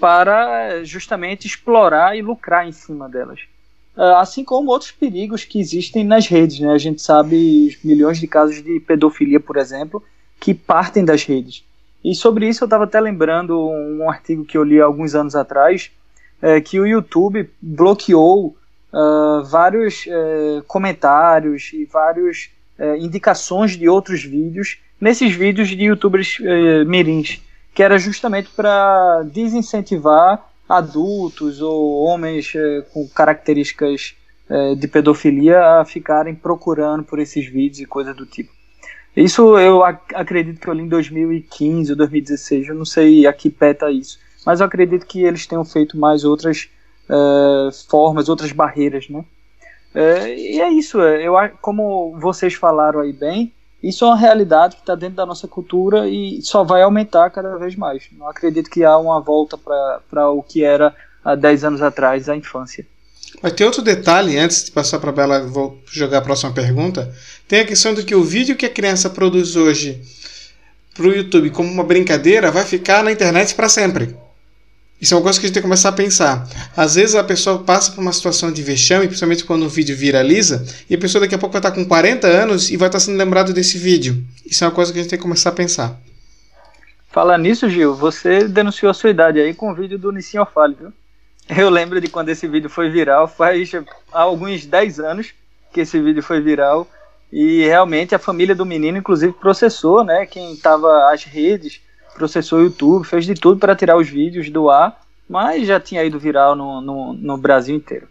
para 0.00 0.82
justamente 0.84 1.46
explorar 1.46 2.16
e 2.16 2.22
lucrar 2.22 2.66
em 2.66 2.72
cima 2.72 3.08
delas. 3.08 3.40
Ah, 3.96 4.20
assim 4.20 4.44
como 4.44 4.70
outros 4.70 4.90
perigos 4.90 5.44
que 5.44 5.58
existem 5.58 6.04
nas 6.04 6.26
redes. 6.26 6.60
Né? 6.60 6.70
A 6.70 6.78
gente 6.78 7.00
sabe 7.00 7.78
milhões 7.82 8.18
de 8.18 8.26
casos 8.26 8.62
de 8.62 8.78
pedofilia, 8.80 9.40
por 9.40 9.56
exemplo, 9.56 10.02
que 10.38 10.52
partem 10.52 11.04
das 11.04 11.24
redes. 11.24 11.64
E 12.04 12.14
sobre 12.14 12.48
isso 12.48 12.62
eu 12.62 12.66
estava 12.66 12.84
até 12.84 13.00
lembrando 13.00 13.58
um 13.58 14.08
artigo 14.08 14.44
que 14.44 14.56
eu 14.56 14.62
li 14.62 14.80
alguns 14.80 15.14
anos 15.14 15.34
atrás, 15.34 15.90
é, 16.40 16.60
que 16.60 16.78
o 16.78 16.86
YouTube 16.86 17.50
bloqueou 17.60 18.56
uh, 18.92 19.44
vários 19.44 20.06
uh, 20.06 20.62
comentários 20.66 21.70
e 21.72 21.84
várias 21.84 22.50
uh, 22.78 22.96
indicações 22.96 23.76
de 23.76 23.88
outros 23.88 24.22
vídeos 24.22 24.78
nesses 25.00 25.32
vídeos 25.32 25.68
de 25.68 25.84
youtubers 25.84 26.38
uh, 26.40 26.86
mirins, 26.86 27.40
que 27.74 27.82
era 27.82 27.98
justamente 27.98 28.48
para 28.54 29.22
desincentivar 29.24 30.44
adultos 30.68 31.60
ou 31.60 32.02
homens 32.04 32.52
com 32.92 33.06
características 33.08 34.16
de 34.78 34.88
pedofilia 34.88 35.80
a 35.80 35.84
ficarem 35.84 36.34
procurando 36.34 37.04
por 37.04 37.20
esses 37.20 37.46
vídeos 37.46 37.80
e 37.80 37.86
coisas 37.86 38.16
do 38.16 38.26
tipo. 38.26 38.50
Isso 39.16 39.56
eu 39.58 39.84
ac 39.84 40.00
acredito 40.12 40.60
que 40.60 40.68
eu 40.68 40.72
li 40.72 40.82
em 40.82 40.88
2015 40.88 41.92
ou 41.92 41.96
2016, 41.96 42.68
eu 42.68 42.74
não 42.74 42.84
sei 42.84 43.28
a 43.28 43.32
que 43.32 43.48
peta 43.48 43.92
isso 43.92 44.18
mas 44.46 44.60
eu 44.60 44.66
acredito 44.66 45.04
que 45.04 45.24
eles 45.24 45.44
tenham 45.44 45.64
feito 45.64 45.98
mais 45.98 46.22
outras 46.22 46.68
é, 47.10 47.72
formas, 47.88 48.28
outras 48.28 48.52
barreiras, 48.52 49.08
né? 49.08 49.24
É, 49.92 50.34
e 50.34 50.60
é 50.60 50.70
isso, 50.70 51.00
é, 51.00 51.26
eu 51.26 51.34
como 51.60 52.16
vocês 52.20 52.54
falaram 52.54 53.00
aí 53.00 53.12
bem, 53.12 53.52
isso 53.82 54.04
é 54.04 54.08
uma 54.08 54.16
realidade 54.16 54.76
que 54.76 54.82
está 54.82 54.94
dentro 54.94 55.16
da 55.16 55.26
nossa 55.26 55.48
cultura 55.48 56.08
e 56.08 56.40
só 56.42 56.62
vai 56.62 56.82
aumentar 56.82 57.30
cada 57.30 57.56
vez 57.56 57.74
mais. 57.74 58.04
Não 58.12 58.28
acredito 58.28 58.70
que 58.70 58.84
há 58.84 58.96
uma 58.96 59.20
volta 59.20 59.58
para 59.58 60.30
o 60.30 60.42
que 60.42 60.62
era 60.62 60.94
há 61.24 61.34
10 61.34 61.64
anos 61.64 61.82
atrás 61.82 62.28
a 62.28 62.36
infância. 62.36 62.86
Mas 63.42 63.52
tem 63.52 63.66
outro 63.66 63.82
detalhe, 63.82 64.38
antes 64.38 64.64
de 64.64 64.70
passar 64.70 64.98
para 64.98 65.10
a 65.10 65.12
Bela, 65.12 65.46
vou 65.46 65.78
jogar 65.86 66.18
a 66.18 66.22
próxima 66.22 66.52
pergunta. 66.52 67.12
Tem 67.46 67.60
a 67.60 67.66
questão 67.66 67.92
do 67.92 68.04
que 68.04 68.14
o 68.14 68.24
vídeo 68.24 68.56
que 68.56 68.66
a 68.66 68.70
criança 68.70 69.10
produz 69.10 69.56
hoje 69.56 70.02
para 70.94 71.06
o 71.06 71.14
YouTube 71.14 71.50
como 71.50 71.70
uma 71.70 71.84
brincadeira 71.84 72.50
vai 72.50 72.64
ficar 72.64 73.04
na 73.04 73.12
internet 73.12 73.54
para 73.54 73.68
sempre. 73.68 74.16
Isso 75.00 75.12
é 75.12 75.16
uma 75.16 75.22
coisa 75.22 75.38
que 75.38 75.44
a 75.44 75.48
gente 75.48 75.54
tem 75.54 75.62
que 75.62 75.68
começar 75.68 75.90
a 75.90 75.92
pensar. 75.92 76.48
Às 76.74 76.94
vezes 76.94 77.14
a 77.14 77.22
pessoa 77.22 77.58
passa 77.58 77.92
por 77.92 78.00
uma 78.00 78.12
situação 78.12 78.50
de 78.50 78.62
vexame, 78.62 79.06
principalmente 79.06 79.44
quando 79.44 79.64
o 79.66 79.68
vídeo 79.68 79.94
viraliza, 79.94 80.64
e 80.88 80.94
a 80.94 80.98
pessoa 80.98 81.20
daqui 81.20 81.34
a 81.34 81.38
pouco 81.38 81.52
vai 81.52 81.60
estar 81.60 81.72
com 81.72 81.84
40 81.84 82.26
anos 82.26 82.70
e 82.70 82.76
vai 82.76 82.88
estar 82.88 83.00
sendo 83.00 83.18
lembrado 83.18 83.52
desse 83.52 83.76
vídeo. 83.76 84.24
Isso 84.44 84.64
é 84.64 84.66
uma 84.66 84.72
coisa 84.72 84.92
que 84.92 84.98
a 84.98 85.02
gente 85.02 85.10
tem 85.10 85.18
que 85.18 85.22
começar 85.22 85.50
a 85.50 85.52
pensar. 85.52 86.00
Falar 87.10 87.38
nisso, 87.38 87.68
Gil, 87.68 87.94
você 87.94 88.48
denunciou 88.48 88.90
a 88.90 88.94
sua 88.94 89.10
idade 89.10 89.38
aí 89.38 89.54
com 89.54 89.70
o 89.70 89.74
vídeo 89.74 89.98
do 89.98 90.12
Nissin 90.12 90.38
Orfale, 90.38 90.76
viu? 90.78 90.92
Eu 91.48 91.70
lembro 91.70 92.00
de 92.00 92.08
quando 92.08 92.30
esse 92.30 92.48
vídeo 92.48 92.68
foi 92.68 92.90
viral, 92.90 93.28
faz 93.28 93.70
alguns 94.10 94.66
10 94.66 95.00
anos 95.00 95.28
que 95.72 95.80
esse 95.82 96.00
vídeo 96.00 96.22
foi 96.22 96.40
viral, 96.40 96.88
e 97.32 97.64
realmente 97.64 98.14
a 98.14 98.18
família 98.18 98.54
do 98.54 98.64
menino, 98.64 98.98
inclusive, 98.98 99.32
processou, 99.32 100.02
né? 100.04 100.26
Quem 100.26 100.52
estava 100.54 101.12
as 101.12 101.24
redes, 101.24 101.80
processou 102.16 102.58
o 102.58 102.62
YouTube, 102.62 103.06
fez 103.06 103.24
de 103.24 103.34
tudo 103.34 103.58
para 103.58 103.76
tirar 103.76 103.96
os 103.96 104.08
vídeos 104.08 104.50
do 104.50 104.70
ar, 104.70 105.00
mas 105.28 105.66
já 105.66 105.78
tinha 105.78 106.04
ido 106.04 106.18
viral 106.18 106.56
no, 106.56 106.80
no, 106.80 107.12
no 107.12 107.36
Brasil 107.36 107.76
inteiro. 107.76 108.08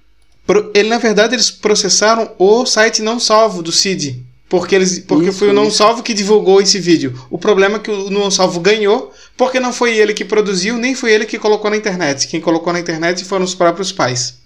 Ele, 0.73 0.89
na 0.89 0.97
verdade, 0.97 1.33
eles 1.33 1.49
processaram 1.49 2.31
o 2.37 2.65
site 2.65 3.01
não 3.01 3.19
salvo 3.19 3.63
do 3.63 3.71
Cid. 3.71 4.23
Porque, 4.47 4.75
eles, 4.75 4.99
porque 4.99 5.29
isso, 5.29 5.39
foi 5.39 5.49
o 5.49 5.53
não 5.53 5.71
salvo 5.71 6.03
que 6.03 6.13
divulgou 6.13 6.61
esse 6.61 6.79
vídeo. 6.79 7.19
O 7.31 7.37
problema 7.37 7.77
é 7.77 7.79
que 7.79 7.89
o 7.89 8.11
não 8.11 8.29
salvo 8.29 8.59
ganhou, 8.59 9.11
porque 9.35 9.59
não 9.59 9.73
foi 9.73 9.97
ele 9.97 10.13
que 10.13 10.23
produziu, 10.23 10.77
nem 10.77 10.93
foi 10.93 11.11
ele 11.11 11.25
que 11.25 11.39
colocou 11.39 11.71
na 11.71 11.77
internet. 11.77 12.27
Quem 12.27 12.39
colocou 12.39 12.71
na 12.71 12.79
internet 12.79 13.25
foram 13.25 13.43
os 13.43 13.55
próprios 13.55 13.91
pais. 13.91 14.37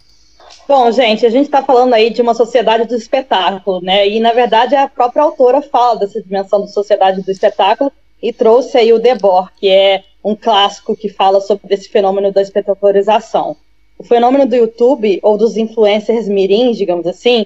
Bom, 0.67 0.89
gente, 0.91 1.25
a 1.25 1.29
gente 1.29 1.45
está 1.45 1.63
falando 1.63 1.93
aí 1.93 2.11
de 2.11 2.21
uma 2.21 2.33
sociedade 2.33 2.87
do 2.87 2.95
espetáculo, 2.95 3.81
né? 3.81 4.07
E 4.07 4.19
na 4.19 4.31
verdade 4.31 4.75
a 4.75 4.87
própria 4.87 5.23
autora 5.23 5.61
fala 5.63 5.99
dessa 5.99 6.21
dimensão 6.21 6.63
de 6.63 6.71
sociedade 6.71 7.21
do 7.21 7.31
espetáculo 7.31 7.91
e 8.21 8.33
trouxe 8.33 8.77
aí 8.77 8.91
o 8.93 8.99
Debord, 8.99 9.51
que 9.57 9.69
é 9.69 10.03
um 10.23 10.35
clássico 10.35 10.95
que 10.95 11.09
fala 11.09 11.39
sobre 11.41 11.73
esse 11.73 11.89
fenômeno 11.89 12.31
da 12.31 12.41
espetacularização. 12.41 13.55
O 13.97 14.03
fenômeno 14.03 14.45
do 14.45 14.55
YouTube, 14.55 15.19
ou 15.23 15.37
dos 15.37 15.57
influencers 15.57 16.27
mirins, 16.27 16.77
digamos 16.77 17.05
assim, 17.07 17.45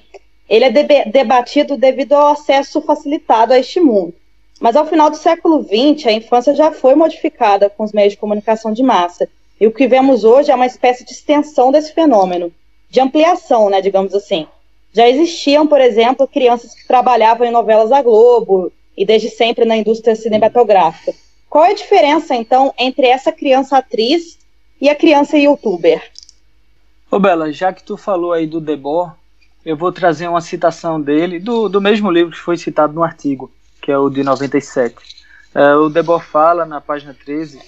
ele 0.50 0.66
é 0.66 1.06
debatido 1.06 1.78
devido 1.78 2.14
ao 2.14 2.34
acesso 2.34 2.82
facilitado 2.82 3.54
a 3.54 3.60
este 3.60 3.80
mundo. 3.80 4.14
Mas 4.60 4.76
ao 4.76 4.86
final 4.86 5.10
do 5.10 5.18
século 5.18 5.64
XX, 5.64 6.08
a 6.08 6.12
infância 6.12 6.56
já 6.56 6.72
foi 6.72 6.96
modificada 6.96 7.70
com 7.70 7.84
os 7.84 7.92
meios 7.92 8.14
de 8.14 8.20
comunicação 8.20 8.72
de 8.72 8.84
massa. 8.84 9.28
E 9.60 9.68
o 9.68 9.72
que 9.72 9.88
vemos 9.88 10.24
hoje 10.24 10.52
é 10.52 10.56
uma 10.56 10.66
espécie 10.66 11.06
de 11.06 11.12
extensão 11.12 11.72
desse 11.72 11.94
fenômeno, 11.94 12.52
de 12.90 13.00
ampliação, 13.00 13.70
né, 13.70 13.82
digamos 13.82 14.14
assim. 14.14 14.48
Já 14.94 15.10
existiam, 15.10 15.66
por 15.66 15.82
exemplo, 15.82 16.28
crianças 16.28 16.76
que 16.76 16.88
trabalhavam 16.88 17.48
em 17.48 17.52
novelas 17.52 17.90
da 17.90 18.02
Globo, 18.02 18.72
e 18.98 19.06
desde 19.06 19.30
sempre 19.30 19.66
na 19.66 19.78
indústria 19.78 20.16
cinematográfica. 20.16 21.14
Qual 21.50 21.66
é 21.66 21.72
a 21.72 21.76
diferença, 21.76 22.36
então, 22.36 22.74
entre 22.78 23.08
essa 23.08 23.32
criança 23.32 23.78
atriz 23.78 24.40
e 24.82 24.90
a 24.90 24.96
criança 24.96 25.38
youtuber? 25.38 26.02
Ô 27.12 27.20
Bela, 27.20 27.52
já 27.52 27.72
que 27.72 27.84
tu 27.84 27.96
falou 27.96 28.34
aí 28.34 28.48
do 28.48 28.60
Debord, 28.60 29.14
eu 29.64 29.78
vou 29.78 29.92
trazer 29.92 30.28
uma 30.28 30.42
citação 30.42 31.00
dele, 31.00 31.40
do, 31.40 31.70
do 31.70 31.80
mesmo 31.80 32.12
livro 32.12 32.32
que 32.32 32.40
foi 32.40 32.58
citado 32.58 32.94
no 32.94 33.04
artigo, 33.04 33.52
que 33.82 33.92
é 33.92 33.98
o 33.98 34.10
de 34.10 34.24
97. 34.24 34.96
É, 35.54 35.76
o 35.76 35.90
Debord 35.90 36.26
fala, 36.26 36.66
na 36.66 36.82
página 36.82 37.14
13, 37.14 37.60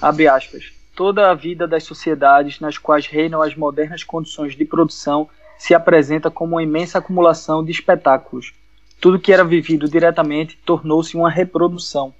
abre 0.00 0.26
aspas, 0.26 0.72
toda 0.96 1.30
a 1.30 1.34
vida 1.34 1.68
das 1.68 1.84
sociedades 1.84 2.60
nas 2.60 2.78
quais 2.78 3.06
reinam 3.06 3.42
as 3.42 3.54
modernas 3.54 4.02
condições 4.02 4.56
de 4.56 4.64
produção 4.64 5.28
se 5.58 5.74
apresenta 5.74 6.30
como 6.30 6.54
uma 6.54 6.62
imensa 6.62 6.98
acumulação 6.98 7.64
de 7.64 7.70
espetáculos, 7.70 8.54
tudo 9.00 9.18
que 9.18 9.32
era 9.32 9.44
vivido 9.44 9.88
diretamente 9.88 10.58
tornou-se 10.64 11.16
uma 11.16 11.30
reprodução. 11.30 12.14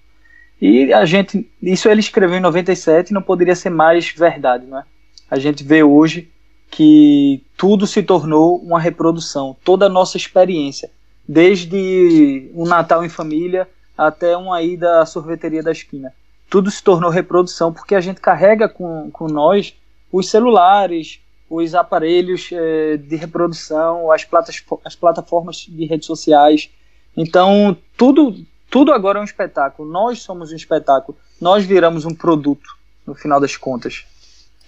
E 0.60 0.92
a 0.92 1.04
gente, 1.04 1.50
isso 1.62 1.88
ele 1.88 2.00
escreveu 2.00 2.38
em 2.38 2.40
97, 2.40 3.12
não 3.12 3.22
poderia 3.22 3.54
ser 3.54 3.70
mais 3.70 4.08
verdade, 4.10 4.66
não 4.66 4.78
é? 4.78 4.84
A 5.30 5.38
gente 5.38 5.64
vê 5.64 5.82
hoje 5.82 6.30
que 6.70 7.44
tudo 7.56 7.86
se 7.86 8.02
tornou 8.02 8.56
uma 8.58 8.80
reprodução, 8.80 9.56
toda 9.64 9.86
a 9.86 9.88
nossa 9.88 10.16
experiência, 10.16 10.90
desde 11.26 12.50
um 12.54 12.64
Natal 12.64 13.04
em 13.04 13.08
família 13.08 13.68
até 13.96 14.36
uma 14.36 14.60
ida 14.62 15.00
à 15.00 15.06
sorveteria 15.06 15.62
da 15.62 15.72
esquina. 15.72 16.12
Tudo 16.50 16.70
se 16.70 16.82
tornou 16.82 17.10
reprodução 17.10 17.72
porque 17.72 17.94
a 17.94 18.00
gente 18.00 18.20
carrega 18.20 18.68
com, 18.68 19.10
com 19.10 19.28
nós 19.28 19.74
os 20.12 20.28
celulares, 20.28 21.20
os 21.54 21.74
aparelhos 21.74 22.50
é, 22.52 22.96
de 22.96 23.16
reprodução, 23.16 24.10
as, 24.10 24.24
platas, 24.24 24.62
as 24.84 24.94
plataformas 24.96 25.66
de 25.68 25.84
redes 25.86 26.06
sociais. 26.06 26.70
Então, 27.16 27.76
tudo, 27.96 28.36
tudo 28.70 28.92
agora 28.92 29.18
é 29.18 29.22
um 29.22 29.24
espetáculo. 29.24 29.90
Nós 29.90 30.20
somos 30.20 30.52
um 30.52 30.56
espetáculo. 30.56 31.16
Nós 31.40 31.64
viramos 31.64 32.04
um 32.04 32.14
produto, 32.14 32.68
no 33.06 33.14
final 33.14 33.40
das 33.40 33.56
contas. 33.56 34.04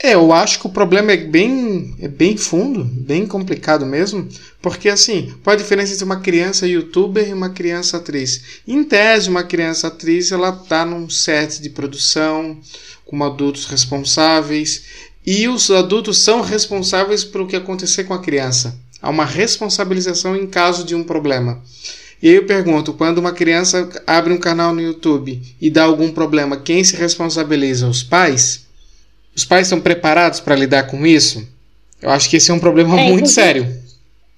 É, 0.03 0.13
eu 0.13 0.31
acho 0.31 0.61
que 0.61 0.67
o 0.67 0.71
problema 0.71 1.13
é 1.13 1.17
bem, 1.17 1.97
é 1.99 2.07
bem 2.07 2.37
fundo, 2.37 2.85
bem 2.85 3.27
complicado 3.27 3.87
mesmo, 3.87 4.29
porque 4.61 4.91
assim, 4.91 5.35
qual 5.43 5.55
a 5.55 5.57
diferença 5.57 5.95
entre 5.95 6.05
uma 6.05 6.21
criança 6.21 6.67
youtuber 6.67 7.27
e 7.27 7.33
uma 7.33 7.49
criança 7.49 7.97
atriz? 7.97 8.61
Em 8.69 8.85
tese, 8.85 9.31
uma 9.31 9.43
criança 9.43 9.87
atriz, 9.89 10.31
ela 10.31 10.53
tá 10.53 10.85
num 10.85 11.09
set 11.09 11.63
de 11.63 11.71
produção, 11.71 12.61
com 13.07 13.25
adultos 13.25 13.65
responsáveis, 13.67 15.06
e 15.27 15.49
os 15.49 15.71
adultos 15.71 16.19
são 16.19 16.41
responsáveis 16.41 17.25
pelo 17.25 17.49
que 17.49 17.57
acontecer 17.57 18.05
com 18.05 18.15
a 18.15 18.23
criança. 18.23 18.77
Há 19.03 19.11
uma 19.11 19.25
responsabilização 19.25 20.37
em 20.37 20.47
caso 20.47 20.85
de 20.85 20.95
um 20.95 21.03
problema. 21.03 21.61
E 22.23 22.29
aí 22.29 22.37
eu 22.37 22.47
pergunto, 22.47 22.95
quando 22.95 23.19
uma 23.19 23.33
criança 23.33 23.89
abre 24.07 24.33
um 24.33 24.39
canal 24.39 24.73
no 24.73 24.81
YouTube 24.81 25.43
e 25.61 25.69
dá 25.69 25.85
algum 25.85 26.11
problema, 26.13 26.57
quem 26.57 26.83
se 26.83 26.97
responsabiliza? 26.97 27.89
Os 27.89 28.03
pais? 28.03 28.67
Os 29.35 29.45
pais 29.45 29.67
estão 29.67 29.81
preparados 29.81 30.41
para 30.41 30.55
lidar 30.55 30.85
com 30.85 31.05
isso? 31.05 31.47
Eu 32.01 32.11
acho 32.11 32.31
que 32.31 32.37
esse 32.37 32.51
é 32.51 32.55
um 32.55 32.61
problema 32.61 32.99
é, 32.99 33.11
muito 33.11 33.29
sério. 33.29 33.67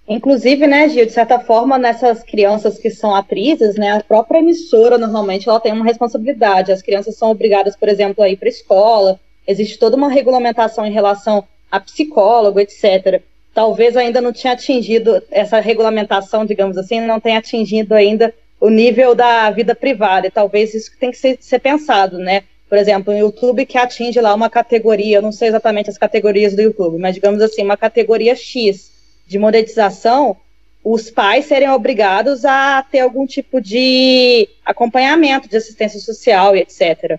Inclusive, 0.08 0.66
né, 0.66 0.88
Gil, 0.88 1.06
de 1.06 1.12
certa 1.12 1.38
forma, 1.38 1.78
nessas 1.78 2.22
crianças 2.22 2.78
que 2.78 2.90
são 2.90 3.14
atrizes, 3.14 3.76
né, 3.76 3.92
a 3.92 4.02
própria 4.02 4.38
emissora 4.38 4.96
normalmente 4.96 5.48
ela 5.48 5.60
tem 5.60 5.72
uma 5.72 5.84
responsabilidade. 5.84 6.72
As 6.72 6.82
crianças 6.82 7.16
são 7.16 7.30
obrigadas, 7.30 7.76
por 7.76 7.88
exemplo, 7.88 8.24
a 8.24 8.28
ir 8.28 8.36
para 8.36 8.48
a 8.48 8.50
escola, 8.50 9.20
existe 9.48 9.78
toda 9.78 9.96
uma 9.96 10.10
regulamentação 10.10 10.84
em 10.84 10.92
relação 10.92 11.42
a 11.70 11.80
psicólogo, 11.80 12.60
etc. 12.60 13.22
Talvez 13.54 13.96
ainda 13.96 14.20
não 14.20 14.32
tinha 14.32 14.52
atingido 14.52 15.22
essa 15.30 15.58
regulamentação, 15.58 16.44
digamos 16.44 16.76
assim, 16.76 17.00
não 17.00 17.18
tenha 17.18 17.38
atingido 17.38 17.94
ainda 17.94 18.32
o 18.60 18.68
nível 18.68 19.14
da 19.14 19.50
vida 19.50 19.74
privada. 19.74 20.26
E 20.26 20.30
talvez 20.30 20.74
isso 20.74 20.90
tem 21.00 21.10
que 21.10 21.16
ser, 21.16 21.38
ser 21.40 21.58
pensado, 21.60 22.18
né? 22.18 22.44
Por 22.68 22.76
exemplo, 22.76 23.14
o 23.14 23.16
YouTube 23.16 23.64
que 23.64 23.78
atinge 23.78 24.20
lá 24.20 24.34
uma 24.34 24.50
categoria, 24.50 25.16
eu 25.16 25.22
não 25.22 25.32
sei 25.32 25.48
exatamente 25.48 25.88
as 25.88 25.96
categorias 25.96 26.54
do 26.54 26.60
YouTube, 26.60 26.98
mas 26.98 27.14
digamos 27.14 27.40
assim, 27.40 27.62
uma 27.62 27.78
categoria 27.78 28.36
X 28.36 28.92
de 29.26 29.38
monetização, 29.38 30.36
os 30.84 31.10
pais 31.10 31.46
serem 31.46 31.70
obrigados 31.70 32.44
a 32.44 32.82
ter 32.82 33.00
algum 33.00 33.26
tipo 33.26 33.60
de 33.60 34.48
acompanhamento 34.64 35.48
de 35.48 35.56
assistência 35.56 35.98
social 35.98 36.54
e 36.54 36.60
etc. 36.60 37.18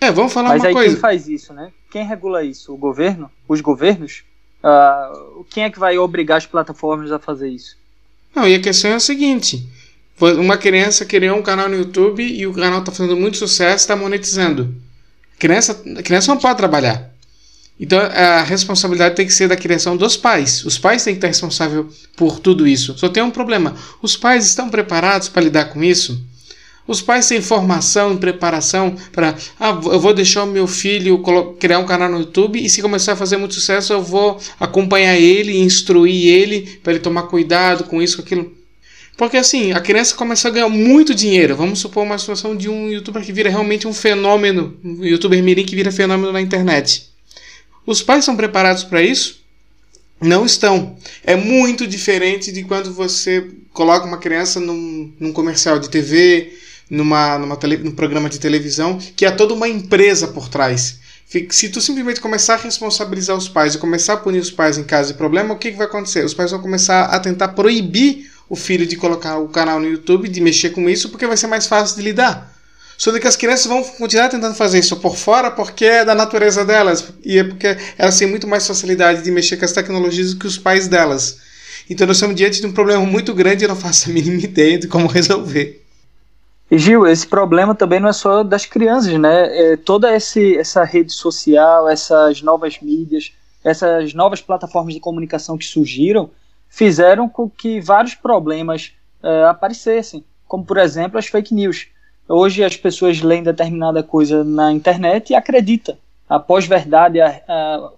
É, 0.00 0.10
vamos 0.10 0.32
falar 0.32 0.50
Mas 0.50 0.62
uma 0.62 0.68
aí 0.68 0.74
coisa. 0.74 0.94
quem 0.94 1.00
faz 1.00 1.28
isso, 1.28 1.52
né? 1.52 1.70
Quem 1.90 2.06
regula 2.06 2.42
isso? 2.42 2.72
O 2.72 2.76
governo? 2.76 3.30
Os 3.46 3.60
governos? 3.60 4.22
Uh, 4.62 5.44
quem 5.50 5.64
é 5.64 5.70
que 5.70 5.78
vai 5.78 5.98
obrigar 5.98 6.38
as 6.38 6.46
plataformas 6.46 7.12
a 7.12 7.18
fazer 7.18 7.48
isso? 7.48 7.76
Não, 8.34 8.46
e 8.48 8.54
a 8.54 8.60
questão 8.60 8.90
é 8.90 8.94
a 8.94 9.00
seguinte: 9.00 9.66
uma 10.38 10.56
criança 10.56 11.04
criou 11.04 11.38
um 11.38 11.42
canal 11.42 11.68
no 11.68 11.76
YouTube 11.76 12.22
e 12.22 12.46
o 12.46 12.54
canal 12.54 12.80
está 12.80 12.92
fazendo 12.92 13.16
muito 13.16 13.36
sucesso, 13.36 13.76
está 13.76 13.96
monetizando. 13.96 14.74
A 15.34 15.38
criança, 15.38 15.82
a 15.98 16.02
criança 16.02 16.32
não 16.32 16.40
pode 16.40 16.56
trabalhar. 16.56 17.10
Então 17.78 17.98
a 17.98 18.42
responsabilidade 18.42 19.16
tem 19.16 19.26
que 19.26 19.32
ser 19.32 19.48
da 19.48 19.56
criação 19.56 19.96
dos 19.96 20.14
pais. 20.16 20.64
Os 20.66 20.76
pais 20.76 21.02
têm 21.02 21.14
que 21.14 21.18
estar 21.18 21.28
responsáveis 21.28 21.86
por 22.14 22.38
tudo 22.38 22.66
isso. 22.68 22.96
Só 22.98 23.08
tem 23.08 23.22
um 23.22 23.30
problema: 23.30 23.74
os 24.02 24.16
pais 24.16 24.46
estão 24.46 24.68
preparados 24.68 25.28
para 25.28 25.42
lidar 25.42 25.66
com 25.66 25.82
isso? 25.82 26.22
Os 26.86 27.00
pais 27.00 27.28
têm 27.28 27.40
formação 27.40 28.14
e 28.14 28.16
preparação 28.16 28.96
para, 29.12 29.36
ah, 29.58 29.78
eu 29.84 30.00
vou 30.00 30.12
deixar 30.12 30.42
o 30.42 30.46
meu 30.46 30.66
filho 30.66 31.22
criar 31.58 31.78
um 31.78 31.86
canal 31.86 32.10
no 32.10 32.18
YouTube 32.18 32.62
e 32.62 32.68
se 32.68 32.82
começar 32.82 33.12
a 33.12 33.16
fazer 33.16 33.36
muito 33.36 33.54
sucesso, 33.54 33.92
eu 33.92 34.02
vou 34.02 34.38
acompanhar 34.58 35.16
ele, 35.16 35.58
instruir 35.58 36.26
ele 36.26 36.80
para 36.82 36.92
ele 36.92 37.00
tomar 37.00 37.24
cuidado 37.24 37.84
com 37.84 38.02
isso, 38.02 38.16
com 38.16 38.22
aquilo. 38.22 38.60
Porque 39.16 39.36
assim, 39.36 39.72
a 39.72 39.80
criança 39.80 40.16
começa 40.16 40.48
a 40.48 40.50
ganhar 40.50 40.68
muito 40.70 41.14
dinheiro. 41.14 41.54
Vamos 41.54 41.78
supor 41.78 42.02
uma 42.02 42.16
situação 42.16 42.56
de 42.56 42.70
um 42.70 42.88
youtuber 42.88 43.22
que 43.22 43.32
vira 43.32 43.50
realmente 43.50 43.86
um 43.86 43.92
fenômeno, 43.92 44.76
um 44.82 45.04
youtuber 45.04 45.42
mirim 45.42 45.66
que 45.66 45.76
vira 45.76 45.92
fenômeno 45.92 46.32
na 46.32 46.40
internet. 46.40 47.10
Os 47.86 48.02
pais 48.02 48.24
são 48.24 48.34
preparados 48.34 48.82
para 48.82 49.02
isso? 49.02 49.40
Não 50.20 50.46
estão. 50.46 50.96
É 51.22 51.36
muito 51.36 51.86
diferente 51.86 52.50
de 52.50 52.64
quando 52.64 52.92
você 52.92 53.46
coloca 53.72 54.06
uma 54.06 54.18
criança 54.18 54.58
num, 54.58 55.12
num 55.20 55.32
comercial 55.32 55.78
de 55.78 55.90
TV, 55.90 56.52
numa, 56.90 57.38
numa 57.38 57.56
tele, 57.56 57.76
num 57.78 57.92
programa 57.92 58.28
de 58.28 58.40
televisão, 58.40 58.98
que 59.14 59.24
há 59.24 59.32
toda 59.32 59.54
uma 59.54 59.68
empresa 59.68 60.28
por 60.28 60.48
trás. 60.48 60.98
Se 61.50 61.68
tu 61.68 61.80
simplesmente 61.80 62.20
começar 62.20 62.54
a 62.54 62.56
responsabilizar 62.56 63.36
os 63.36 63.48
pais 63.48 63.76
e 63.76 63.78
começar 63.78 64.14
a 64.14 64.16
punir 64.16 64.40
os 64.40 64.50
pais 64.50 64.76
em 64.76 64.82
caso 64.82 65.12
de 65.12 65.18
problema, 65.18 65.54
o 65.54 65.58
que, 65.58 65.70
que 65.70 65.76
vai 65.78 65.86
acontecer? 65.86 66.24
Os 66.24 66.34
pais 66.34 66.50
vão 66.50 66.60
começar 66.60 67.04
a 67.04 67.20
tentar 67.20 67.48
proibir 67.48 68.28
o 68.48 68.56
filho 68.56 68.84
de 68.84 68.96
colocar 68.96 69.38
o 69.38 69.48
canal 69.48 69.78
no 69.78 69.88
YouTube, 69.88 70.28
de 70.28 70.40
mexer 70.40 70.70
com 70.70 70.90
isso, 70.90 71.08
porque 71.08 71.28
vai 71.28 71.36
ser 71.36 71.46
mais 71.46 71.68
fácil 71.68 71.96
de 71.96 72.02
lidar. 72.02 72.52
Só 72.98 73.18
que 73.18 73.26
as 73.26 73.36
crianças 73.36 73.64
vão 73.64 73.82
continuar 73.82 74.28
tentando 74.28 74.54
fazer 74.54 74.78
isso 74.78 74.94
por 74.96 75.16
fora 75.16 75.50
porque 75.50 75.86
é 75.86 76.04
da 76.04 76.14
natureza 76.14 76.66
delas 76.66 77.02
e 77.24 77.38
é 77.38 77.44
porque 77.44 77.74
elas 77.96 78.18
têm 78.18 78.28
muito 78.28 78.46
mais 78.46 78.66
facilidade 78.66 79.22
de 79.22 79.30
mexer 79.30 79.56
com 79.56 79.64
as 79.64 79.72
tecnologias 79.72 80.34
do 80.34 80.38
que 80.38 80.46
os 80.46 80.58
pais 80.58 80.86
delas. 80.86 81.38
Então 81.88 82.06
nós 82.06 82.18
estamos 82.18 82.36
diante 82.36 82.60
de 82.60 82.66
um 82.66 82.72
problema 82.72 83.02
muito 83.06 83.32
grande 83.32 83.62
e 83.62 83.64
eu 83.64 83.70
não 83.70 83.76
faço 83.76 84.10
a 84.10 84.12
mínima 84.12 84.36
ideia 84.44 84.78
de 84.78 84.86
como 84.86 85.06
resolver. 85.06 85.82
E 86.70 86.78
Gil, 86.78 87.04
esse 87.06 87.26
problema 87.26 87.74
também 87.74 87.98
não 87.98 88.08
é 88.08 88.12
só 88.12 88.44
das 88.44 88.64
crianças, 88.64 89.18
né? 89.18 89.72
É 89.72 89.76
toda 89.76 90.14
esse, 90.14 90.56
essa 90.56 90.84
rede 90.84 91.12
social, 91.12 91.88
essas 91.88 92.42
novas 92.42 92.78
mídias, 92.80 93.32
essas 93.64 94.14
novas 94.14 94.40
plataformas 94.40 94.94
de 94.94 95.00
comunicação 95.00 95.58
que 95.58 95.64
surgiram, 95.64 96.30
fizeram 96.68 97.28
com 97.28 97.50
que 97.50 97.80
vários 97.80 98.14
problemas 98.14 98.92
é, 99.20 99.44
aparecessem, 99.46 100.24
como 100.46 100.64
por 100.64 100.78
exemplo 100.78 101.18
as 101.18 101.26
fake 101.26 101.52
news. 101.52 101.88
Hoje 102.28 102.62
as 102.62 102.76
pessoas 102.76 103.20
leem 103.20 103.42
determinada 103.42 104.04
coisa 104.04 104.44
na 104.44 104.72
internet 104.72 105.30
e 105.30 105.34
acreditam. 105.34 105.98
A 106.28 106.38
pós-verdade, 106.38 107.20
a, 107.20 107.42
a, 107.48 107.90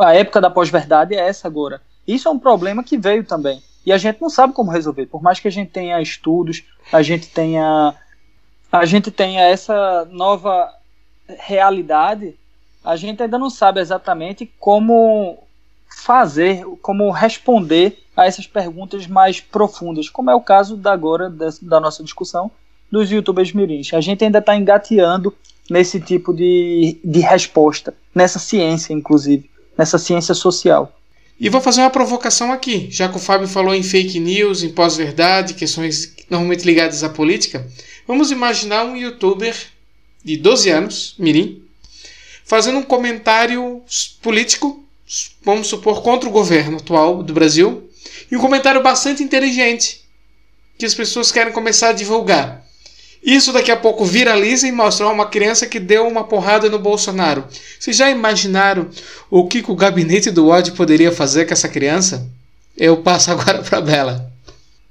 a 0.00 0.14
época 0.14 0.42
da 0.42 0.50
pós-verdade 0.50 1.14
é 1.14 1.26
essa 1.26 1.48
agora. 1.48 1.80
Isso 2.06 2.28
é 2.28 2.30
um 2.30 2.38
problema 2.38 2.84
que 2.84 2.98
veio 2.98 3.24
também. 3.24 3.62
E 3.86 3.90
a 3.90 3.96
gente 3.96 4.20
não 4.20 4.28
sabe 4.28 4.52
como 4.52 4.70
resolver. 4.70 5.06
Por 5.06 5.22
mais 5.22 5.40
que 5.40 5.48
a 5.48 5.50
gente 5.50 5.70
tenha 5.70 6.02
estudos, 6.02 6.62
a 6.92 7.00
gente 7.00 7.28
tenha 7.28 7.94
a 8.70 8.86
gente 8.86 9.10
tenha 9.10 9.42
essa 9.42 10.06
nova 10.10 10.72
realidade, 11.38 12.36
a 12.84 12.96
gente 12.96 13.22
ainda 13.22 13.38
não 13.38 13.50
sabe 13.50 13.80
exatamente 13.80 14.50
como 14.58 15.38
fazer, 16.04 16.64
como 16.80 17.10
responder 17.10 17.98
a 18.16 18.26
essas 18.26 18.46
perguntas 18.46 19.06
mais 19.06 19.40
profundas, 19.40 20.08
como 20.08 20.30
é 20.30 20.34
o 20.34 20.40
caso 20.40 20.76
da 20.76 20.92
agora 20.92 21.30
da, 21.62 21.80
nossa 21.80 22.02
discussão 22.02 22.50
dos 22.90 23.10
youtubers 23.10 23.52
mirins. 23.52 23.92
A 23.92 24.00
gente 24.00 24.24
ainda 24.24 24.38
está 24.38 24.56
engateando 24.56 25.34
nesse 25.68 26.00
tipo 26.00 26.34
de, 26.34 26.98
de 27.04 27.20
resposta, 27.20 27.94
nessa 28.14 28.38
ciência, 28.38 28.92
inclusive, 28.92 29.48
nessa 29.76 29.98
ciência 29.98 30.34
social. 30.34 30.92
E 31.38 31.48
vou 31.48 31.60
fazer 31.60 31.80
uma 31.80 31.90
provocação 31.90 32.52
aqui, 32.52 32.88
já 32.90 33.08
que 33.08 33.16
o 33.16 33.20
Fábio 33.20 33.48
falou 33.48 33.74
em 33.74 33.82
fake 33.82 34.20
news, 34.20 34.62
em 34.62 34.70
pós-verdade, 34.70 35.54
questões 35.54 36.14
normalmente 36.30 36.64
ligadas 36.64 37.02
à 37.02 37.08
política. 37.08 37.66
Vamos 38.06 38.30
imaginar 38.30 38.84
um 38.84 38.96
youtuber 38.96 39.54
de 40.24 40.36
12 40.36 40.70
anos, 40.70 41.14
Mirim, 41.18 41.62
fazendo 42.44 42.78
um 42.78 42.82
comentário 42.82 43.82
político, 44.22 44.82
vamos 45.42 45.66
supor, 45.66 46.02
contra 46.02 46.28
o 46.28 46.32
governo 46.32 46.76
atual 46.76 47.22
do 47.22 47.32
Brasil, 47.32 47.90
e 48.30 48.36
um 48.36 48.40
comentário 48.40 48.82
bastante 48.82 49.22
inteligente, 49.22 50.04
que 50.78 50.86
as 50.86 50.94
pessoas 50.94 51.32
querem 51.32 51.52
começar 51.52 51.90
a 51.90 51.92
divulgar. 51.92 52.64
Isso 53.22 53.52
daqui 53.52 53.70
a 53.70 53.76
pouco 53.76 54.04
viraliza 54.04 54.66
e 54.66 54.72
mostra 54.72 55.06
uma 55.06 55.26
criança 55.26 55.66
que 55.66 55.78
deu 55.78 56.08
uma 56.08 56.24
porrada 56.24 56.70
no 56.70 56.78
Bolsonaro. 56.78 57.44
Vocês 57.78 57.96
já 57.96 58.10
imaginaram 58.10 58.88
o 59.30 59.46
que 59.46 59.62
o 59.66 59.74
gabinete 59.74 60.30
do 60.30 60.48
ódio 60.48 60.74
poderia 60.74 61.12
fazer 61.12 61.44
com 61.44 61.52
essa 61.52 61.68
criança? 61.68 62.26
Eu 62.76 63.02
passo 63.02 63.30
agora 63.32 63.62
para 63.62 63.80
Bela. 63.80 64.29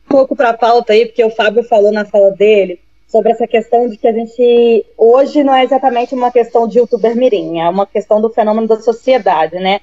Pouco 0.09 0.35
para 0.35 0.49
a 0.49 0.57
pauta 0.57 0.93
aí, 0.93 1.05
porque 1.05 1.23
o 1.23 1.29
Fábio 1.29 1.63
falou 1.63 1.91
na 1.91 2.03
fala 2.03 2.31
dele 2.31 2.79
sobre 3.07 3.31
essa 3.31 3.47
questão 3.47 3.87
de 3.87 3.97
que 3.97 4.07
a 4.07 4.11
gente 4.11 4.85
hoje 4.97 5.43
não 5.43 5.53
é 5.53 5.63
exatamente 5.63 6.13
uma 6.13 6.31
questão 6.31 6.67
de 6.67 6.79
youtuber 6.79 7.15
mirim, 7.15 7.59
é 7.59 7.69
uma 7.69 7.85
questão 7.85 8.19
do 8.19 8.29
fenômeno 8.29 8.67
da 8.67 8.79
sociedade, 8.79 9.55
né? 9.55 9.81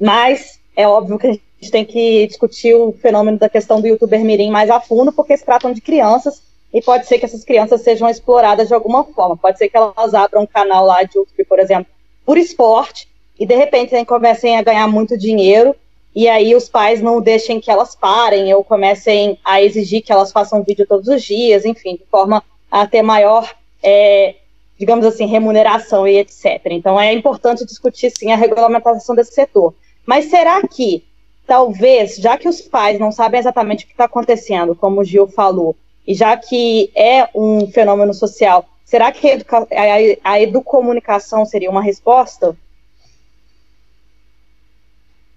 Mas 0.00 0.60
é 0.76 0.86
óbvio 0.86 1.18
que 1.18 1.26
a 1.26 1.32
gente 1.32 1.70
tem 1.70 1.84
que 1.84 2.26
discutir 2.26 2.74
o 2.74 2.92
fenômeno 2.92 3.38
da 3.38 3.48
questão 3.48 3.80
do 3.80 3.86
youtuber 3.86 4.24
mirim 4.24 4.50
mais 4.50 4.70
a 4.70 4.80
fundo, 4.80 5.12
porque 5.12 5.36
se 5.36 5.44
tratam 5.44 5.72
de 5.72 5.80
crianças 5.80 6.42
e 6.72 6.82
pode 6.82 7.06
ser 7.06 7.18
que 7.18 7.24
essas 7.24 7.44
crianças 7.44 7.82
sejam 7.82 8.08
exploradas 8.08 8.68
de 8.68 8.74
alguma 8.74 9.04
forma. 9.04 9.36
Pode 9.36 9.58
ser 9.58 9.68
que 9.68 9.76
elas 9.76 10.14
abram 10.14 10.42
um 10.42 10.46
canal 10.46 10.84
lá 10.84 11.02
de 11.02 11.16
YouTube, 11.16 11.44
por 11.44 11.58
exemplo, 11.58 11.86
por 12.24 12.36
esporte 12.36 13.08
e 13.38 13.46
de 13.46 13.54
repente 13.54 14.04
comecem 14.04 14.56
a 14.56 14.62
ganhar 14.62 14.88
muito 14.88 15.16
dinheiro 15.16 15.74
e 16.16 16.30
aí 16.30 16.54
os 16.54 16.66
pais 16.66 17.02
não 17.02 17.20
deixem 17.20 17.60
que 17.60 17.70
elas 17.70 17.94
parem 17.94 18.52
ou 18.54 18.64
comecem 18.64 19.38
a 19.44 19.60
exigir 19.60 20.00
que 20.00 20.10
elas 20.10 20.32
façam 20.32 20.62
vídeo 20.62 20.86
todos 20.86 21.08
os 21.08 21.22
dias, 21.22 21.66
enfim, 21.66 21.96
de 21.96 22.06
forma 22.10 22.42
a 22.70 22.86
ter 22.86 23.02
maior, 23.02 23.54
é, 23.82 24.36
digamos 24.78 25.04
assim, 25.04 25.26
remuneração 25.26 26.08
e 26.08 26.16
etc. 26.16 26.62
Então 26.70 26.98
é 26.98 27.12
importante 27.12 27.66
discutir 27.66 28.10
sim 28.10 28.32
a 28.32 28.36
regulamentação 28.36 29.14
desse 29.14 29.34
setor. 29.34 29.74
Mas 30.06 30.30
será 30.30 30.66
que, 30.66 31.04
talvez, 31.46 32.16
já 32.16 32.38
que 32.38 32.48
os 32.48 32.62
pais 32.62 32.98
não 32.98 33.12
sabem 33.12 33.38
exatamente 33.38 33.84
o 33.84 33.86
que 33.86 33.92
está 33.92 34.06
acontecendo, 34.06 34.74
como 34.74 35.02
o 35.02 35.04
Gil 35.04 35.28
falou, 35.28 35.76
e 36.08 36.14
já 36.14 36.34
que 36.34 36.90
é 36.94 37.28
um 37.34 37.70
fenômeno 37.70 38.14
social, 38.14 38.64
será 38.86 39.12
que 39.12 39.32
a, 39.32 40.32
a 40.32 40.40
educomunicação 40.40 41.44
seria 41.44 41.70
uma 41.70 41.82
resposta? 41.82 42.56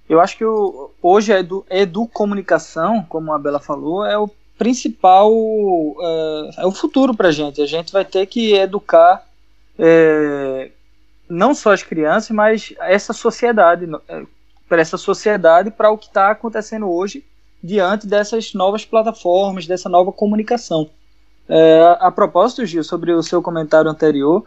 Eu 0.10 0.19
acho 0.19 0.36
que 0.36 0.43
o, 0.43 0.89
hoje 1.02 1.32
a 1.32 1.39
edu, 1.39 1.63
educomunicação, 1.69 3.06
como 3.08 3.32
a 3.32 3.38
Bela 3.38 3.60
falou, 3.60 4.04
é 4.04 4.17
o 4.17 4.28
principal 4.58 5.32
é, 5.32 6.62
é 6.63 6.65
o 6.65 6.72
futuro 6.72 7.15
para 7.15 7.28
a 7.28 7.32
gente. 7.32 7.62
A 7.62 7.67
gente 7.67 7.93
vai 7.93 8.04
ter 8.04 8.26
que 8.26 8.54
educar 8.56 9.24
é, 9.78 10.72
não 11.30 11.54
só 11.54 11.72
as 11.72 11.84
crianças, 11.84 12.32
mas 12.32 12.74
essa 12.82 13.13
sociedade, 13.13 13.88
é, 14.08 14.24
para 14.67 14.82
essa 14.82 14.98
sociedade, 14.98 15.69
para 15.69 15.91
o 15.91 15.98
que 15.98 16.08
está 16.08 16.32
acontecendo 16.32 16.89
hoje 16.89 17.24
diante 17.63 18.08
dessas 18.08 18.54
novas 18.54 18.84
plataformas, 18.84 19.67
dessa 19.67 19.88
nova 19.88 20.12
comunicação. 20.12 20.89
É, 21.48 21.98
a 22.00 22.12
propósito, 22.12 22.65
Gil, 22.65 22.84
sobre 22.84 23.12
o 23.12 23.22
seu 23.22 23.41
comentário 23.41 23.89
anterior, 23.89 24.43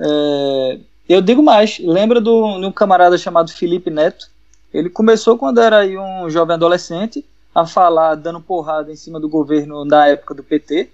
é, 0.00 0.80
eu 1.08 1.20
digo 1.22 1.42
mais. 1.42 1.78
Lembra 1.78 2.20
do, 2.20 2.44
um 2.44 2.72
camarada 2.72 3.16
chamado 3.16 3.52
Felipe 3.52 3.90
Neto? 3.90 4.33
Ele 4.74 4.90
começou 4.90 5.38
quando 5.38 5.60
era 5.60 5.78
aí 5.78 5.96
um 5.96 6.28
jovem 6.28 6.54
adolescente 6.54 7.24
a 7.54 7.64
falar 7.64 8.16
dando 8.16 8.40
porrada 8.40 8.90
em 8.90 8.96
cima 8.96 9.20
do 9.20 9.28
governo 9.28 9.84
da 9.84 10.08
época 10.08 10.34
do 10.34 10.42
PT 10.42 10.90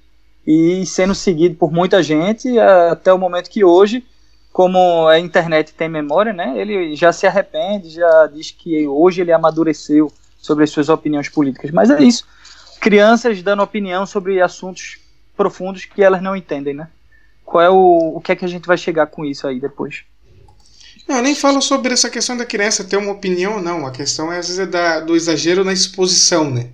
e 0.46 0.84
sendo 0.84 1.14
seguido 1.14 1.54
por 1.54 1.72
muita 1.72 2.02
gente 2.02 2.58
até 2.58 3.10
o 3.10 3.18
momento 3.18 3.48
que 3.48 3.64
hoje, 3.64 4.04
como 4.52 5.08
a 5.08 5.18
internet 5.18 5.72
tem 5.72 5.88
memória, 5.88 6.34
né, 6.34 6.52
ele 6.56 6.94
já 6.94 7.10
se 7.10 7.26
arrepende, 7.26 7.88
já 7.88 8.26
diz 8.26 8.50
que 8.50 8.86
hoje 8.86 9.22
ele 9.22 9.32
amadureceu 9.32 10.12
sobre 10.38 10.64
as 10.64 10.70
suas 10.70 10.90
opiniões 10.90 11.30
políticas. 11.30 11.70
Mas 11.70 11.88
é 11.88 12.02
isso. 12.02 12.26
Crianças 12.80 13.42
dando 13.42 13.62
opinião 13.62 14.04
sobre 14.04 14.42
assuntos 14.42 14.98
profundos 15.34 15.86
que 15.86 16.02
elas 16.02 16.20
não 16.20 16.36
entendem, 16.36 16.74
né? 16.74 16.88
Qual 17.46 17.62
é 17.62 17.70
o, 17.70 18.16
o 18.16 18.20
que 18.20 18.32
é 18.32 18.36
que 18.36 18.44
a 18.44 18.48
gente 18.48 18.66
vai 18.66 18.76
chegar 18.76 19.06
com 19.06 19.24
isso 19.24 19.46
aí 19.46 19.58
depois? 19.58 20.04
Não, 21.08 21.16
eu 21.16 21.22
nem 21.22 21.34
falo 21.34 21.60
sobre 21.60 21.92
essa 21.92 22.08
questão 22.08 22.36
da 22.36 22.46
criança 22.46 22.84
ter 22.84 22.96
uma 22.96 23.12
opinião, 23.12 23.60
não. 23.60 23.86
A 23.86 23.90
questão 23.90 24.32
é, 24.32 24.38
às 24.38 24.46
vezes, 24.46 24.60
é 24.60 24.66
da, 24.66 25.00
do 25.00 25.16
exagero 25.16 25.64
na 25.64 25.72
exposição, 25.72 26.50
né? 26.50 26.70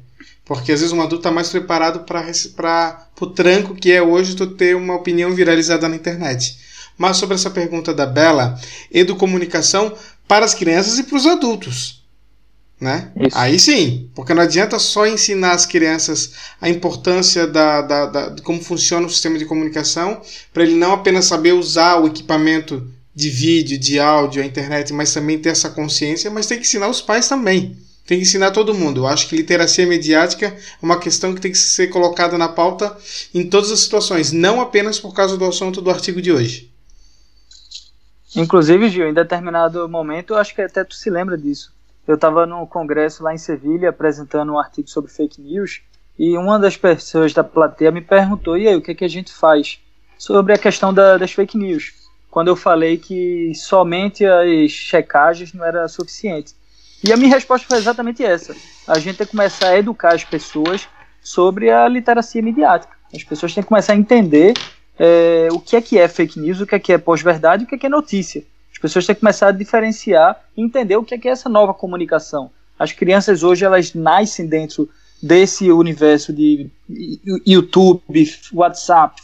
Porque 0.46 0.70
às 0.70 0.80
vezes 0.80 0.92
um 0.92 1.00
adulto 1.00 1.16
está 1.16 1.30
mais 1.30 1.48
preparado 1.48 2.04
para 2.04 3.08
o 3.20 3.26
tranco 3.26 3.74
que 3.74 3.90
é 3.90 4.00
hoje 4.00 4.36
tu 4.36 4.46
ter 4.46 4.76
uma 4.76 4.94
opinião 4.94 5.34
viralizada 5.34 5.88
na 5.88 5.96
internet. 5.96 6.56
Mas 6.96 7.16
sobre 7.16 7.34
essa 7.34 7.50
pergunta 7.50 7.92
da 7.92 8.06
Bela, 8.06 8.58
educomunicação 8.92 9.92
para 10.26 10.44
as 10.44 10.54
crianças 10.54 10.98
e 11.00 11.02
para 11.02 11.16
os 11.16 11.26
adultos. 11.26 12.04
Né? 12.80 13.10
Aí 13.32 13.58
sim, 13.58 14.08
porque 14.14 14.34
não 14.34 14.42
adianta 14.42 14.78
só 14.78 15.06
ensinar 15.06 15.52
as 15.52 15.64
crianças 15.64 16.32
a 16.60 16.68
importância 16.68 17.46
da, 17.46 17.80
da, 17.80 18.06
da 18.06 18.28
de 18.28 18.42
como 18.42 18.62
funciona 18.62 19.06
o 19.06 19.10
sistema 19.10 19.38
de 19.38 19.46
comunicação, 19.46 20.20
para 20.52 20.62
ele 20.62 20.74
não 20.74 20.92
apenas 20.92 21.24
saber 21.24 21.54
usar 21.54 21.96
o 21.96 22.06
equipamento 22.06 22.86
de 23.16 23.30
vídeo, 23.30 23.78
de 23.78 23.98
áudio, 23.98 24.42
a 24.42 24.46
internet, 24.46 24.92
mas 24.92 25.14
também 25.14 25.38
ter 25.38 25.48
essa 25.48 25.70
consciência, 25.70 26.30
mas 26.30 26.46
tem 26.46 26.58
que 26.58 26.66
ensinar 26.66 26.90
os 26.90 27.00
pais 27.00 27.26
também. 27.26 27.74
Tem 28.06 28.18
que 28.18 28.24
ensinar 28.24 28.50
todo 28.50 28.74
mundo. 28.74 29.00
Eu 29.00 29.06
acho 29.06 29.26
que 29.26 29.34
literacia 29.34 29.86
mediática 29.86 30.48
é 30.48 30.56
uma 30.82 31.00
questão 31.00 31.34
que 31.34 31.40
tem 31.40 31.50
que 31.50 31.56
ser 31.56 31.86
colocada 31.86 32.36
na 32.36 32.46
pauta 32.46 32.94
em 33.34 33.48
todas 33.48 33.72
as 33.72 33.80
situações, 33.80 34.32
não 34.32 34.60
apenas 34.60 35.00
por 35.00 35.14
causa 35.14 35.38
do 35.38 35.46
assunto 35.46 35.80
do 35.80 35.90
artigo 35.90 36.20
de 36.20 36.30
hoje. 36.30 36.70
Inclusive, 38.36 38.90
Gil, 38.90 39.08
em 39.08 39.14
determinado 39.14 39.88
momento, 39.88 40.34
eu 40.34 40.36
acho 40.36 40.54
que 40.54 40.60
até 40.60 40.84
tu 40.84 40.94
se 40.94 41.08
lembra 41.08 41.38
disso. 41.38 41.72
Eu 42.06 42.16
estava 42.16 42.44
no 42.44 42.66
congresso 42.66 43.24
lá 43.24 43.34
em 43.34 43.38
Sevilha 43.38 43.88
apresentando 43.88 44.52
um 44.52 44.58
artigo 44.58 44.90
sobre 44.90 45.10
fake 45.10 45.40
news 45.40 45.80
e 46.18 46.36
uma 46.36 46.58
das 46.58 46.76
pessoas 46.76 47.32
da 47.32 47.42
plateia 47.42 47.90
me 47.90 48.02
perguntou: 48.02 48.58
e 48.58 48.68
aí, 48.68 48.76
o 48.76 48.82
que, 48.82 48.90
é 48.90 48.94
que 48.94 49.04
a 49.04 49.08
gente 49.08 49.32
faz 49.32 49.80
sobre 50.18 50.52
a 50.52 50.58
questão 50.58 50.92
da, 50.92 51.16
das 51.16 51.32
fake 51.32 51.56
news? 51.56 52.05
Quando 52.36 52.48
eu 52.48 52.56
falei 52.56 52.98
que 52.98 53.54
somente 53.54 54.22
as 54.22 54.70
checagens 54.70 55.54
não 55.54 55.64
era 55.64 55.88
suficiente. 55.88 56.52
E 57.02 57.10
a 57.10 57.16
minha 57.16 57.34
resposta 57.34 57.66
foi 57.66 57.78
exatamente 57.78 58.22
essa. 58.22 58.54
A 58.86 58.98
gente 58.98 59.16
tem 59.16 59.26
que 59.26 59.30
começar 59.30 59.68
a 59.68 59.78
educar 59.78 60.14
as 60.14 60.22
pessoas 60.22 60.86
sobre 61.22 61.70
a 61.70 61.88
literacia 61.88 62.42
midiática. 62.42 62.94
As 63.14 63.24
pessoas 63.24 63.54
têm 63.54 63.62
que 63.62 63.68
começar 63.70 63.94
a 63.94 63.96
entender 63.96 64.52
é, 64.98 65.48
o 65.50 65.58
que 65.58 65.76
é 65.76 65.80
que 65.80 65.98
é 65.98 66.06
fake 66.08 66.38
news, 66.38 66.60
o 66.60 66.66
que 66.66 66.74
é 66.74 66.78
que 66.78 66.92
é 66.92 66.98
pós-verdade, 66.98 67.64
o 67.64 67.66
que 67.66 67.74
é 67.74 67.78
que 67.78 67.86
é 67.86 67.88
notícia. 67.88 68.44
As 68.70 68.78
pessoas 68.78 69.06
têm 69.06 69.14
que 69.14 69.20
começar 69.22 69.48
a 69.48 69.52
diferenciar 69.52 70.38
e 70.54 70.60
entender 70.60 70.98
o 70.98 71.04
que 71.04 71.14
é 71.14 71.18
que 71.18 71.28
é 71.28 71.30
essa 71.30 71.48
nova 71.48 71.72
comunicação. 71.72 72.50
As 72.78 72.92
crianças 72.92 73.42
hoje 73.42 73.64
elas 73.64 73.94
nascem 73.94 74.46
dentro 74.46 74.90
desse 75.22 75.72
universo 75.72 76.34
de 76.34 76.68
YouTube, 77.46 78.02
WhatsApp, 78.52 79.22